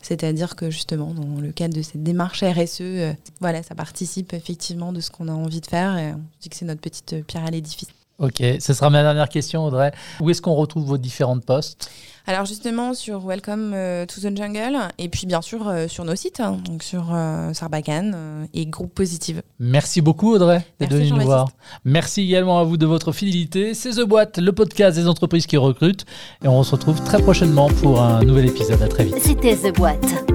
C'est-à-dire 0.00 0.56
que 0.56 0.70
justement, 0.70 1.14
dans 1.14 1.40
le 1.40 1.52
cadre 1.52 1.74
de 1.74 1.82
cette 1.82 2.02
démarche 2.02 2.42
RSE, 2.42 3.14
voilà, 3.40 3.62
ça 3.62 3.74
participe 3.74 4.32
effectivement 4.32 4.92
de 4.92 5.00
ce 5.00 5.10
qu'on 5.10 5.28
a 5.28 5.32
envie 5.32 5.60
de 5.60 5.66
faire. 5.66 5.96
Et 5.96 6.12
on 6.12 6.20
dit 6.40 6.48
que 6.48 6.56
c'est 6.56 6.64
notre 6.64 6.80
petite 6.80 7.24
pierre 7.26 7.44
à 7.44 7.50
l'édifice. 7.50 7.88
Ok, 8.22 8.40
ce 8.60 8.72
sera 8.72 8.88
ma 8.88 9.02
dernière 9.02 9.28
question, 9.28 9.64
Audrey. 9.64 9.92
Où 10.20 10.30
est-ce 10.30 10.40
qu'on 10.40 10.54
retrouve 10.54 10.84
vos 10.84 10.96
différentes 10.96 11.44
postes? 11.44 11.90
Alors 12.24 12.44
justement 12.44 12.94
sur 12.94 13.26
Welcome 13.26 13.72
euh, 13.74 14.06
to 14.06 14.20
the 14.20 14.36
Jungle 14.36 14.78
et 14.96 15.08
puis 15.08 15.26
bien 15.26 15.42
sûr 15.42 15.66
euh, 15.66 15.88
sur 15.88 16.04
nos 16.04 16.14
sites, 16.14 16.38
hein, 16.38 16.56
donc 16.64 16.84
sur 16.84 17.12
euh, 17.12 17.52
Sarbacane 17.52 18.46
et 18.54 18.66
Groupe 18.66 18.94
Positive. 18.94 19.42
Merci 19.58 20.00
beaucoup 20.02 20.32
Audrey 20.32 20.64
d'être 20.78 20.92
venu 20.92 21.10
nous 21.10 21.22
voir. 21.22 21.48
Merci 21.84 22.22
également 22.22 22.60
à 22.60 22.62
vous 22.62 22.76
de 22.76 22.86
votre 22.86 23.10
fidélité. 23.10 23.74
C'est 23.74 23.90
The 23.90 24.02
Boîte, 24.02 24.38
le 24.38 24.52
podcast 24.52 24.96
des 24.96 25.08
entreprises 25.08 25.46
qui 25.46 25.56
recrutent 25.56 26.04
et 26.44 26.48
on 26.48 26.62
se 26.62 26.70
retrouve 26.70 27.02
très 27.02 27.20
prochainement 27.20 27.68
pour 27.68 28.00
un 28.00 28.22
nouvel 28.22 28.46
épisode. 28.46 28.80
À 28.80 28.88
très 28.88 29.04
vite. 29.04 29.18
C'était 29.20 29.56
The 29.56 29.74
Boîte, 29.74 30.30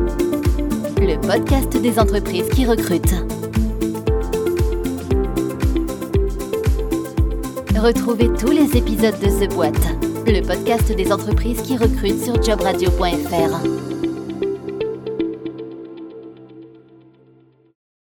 le 0.97 1.15
podcast 1.21 1.82
des 1.82 1.97
entreprises 1.97 2.50
qui 2.54 2.65
recrutent. 2.65 3.15
Retrouvez 7.78 8.30
tous 8.34 8.52
les 8.52 8.76
épisodes 8.76 9.20
de 9.20 9.46
The 9.46 9.54
Boîte, 9.54 9.76
le 10.26 10.42
podcast 10.42 10.92
des 10.96 11.12
entreprises 11.12 11.62
qui 11.62 11.78
recrutent 11.78 12.24
sur 12.24 12.42
jobradio.fr. 12.42 14.07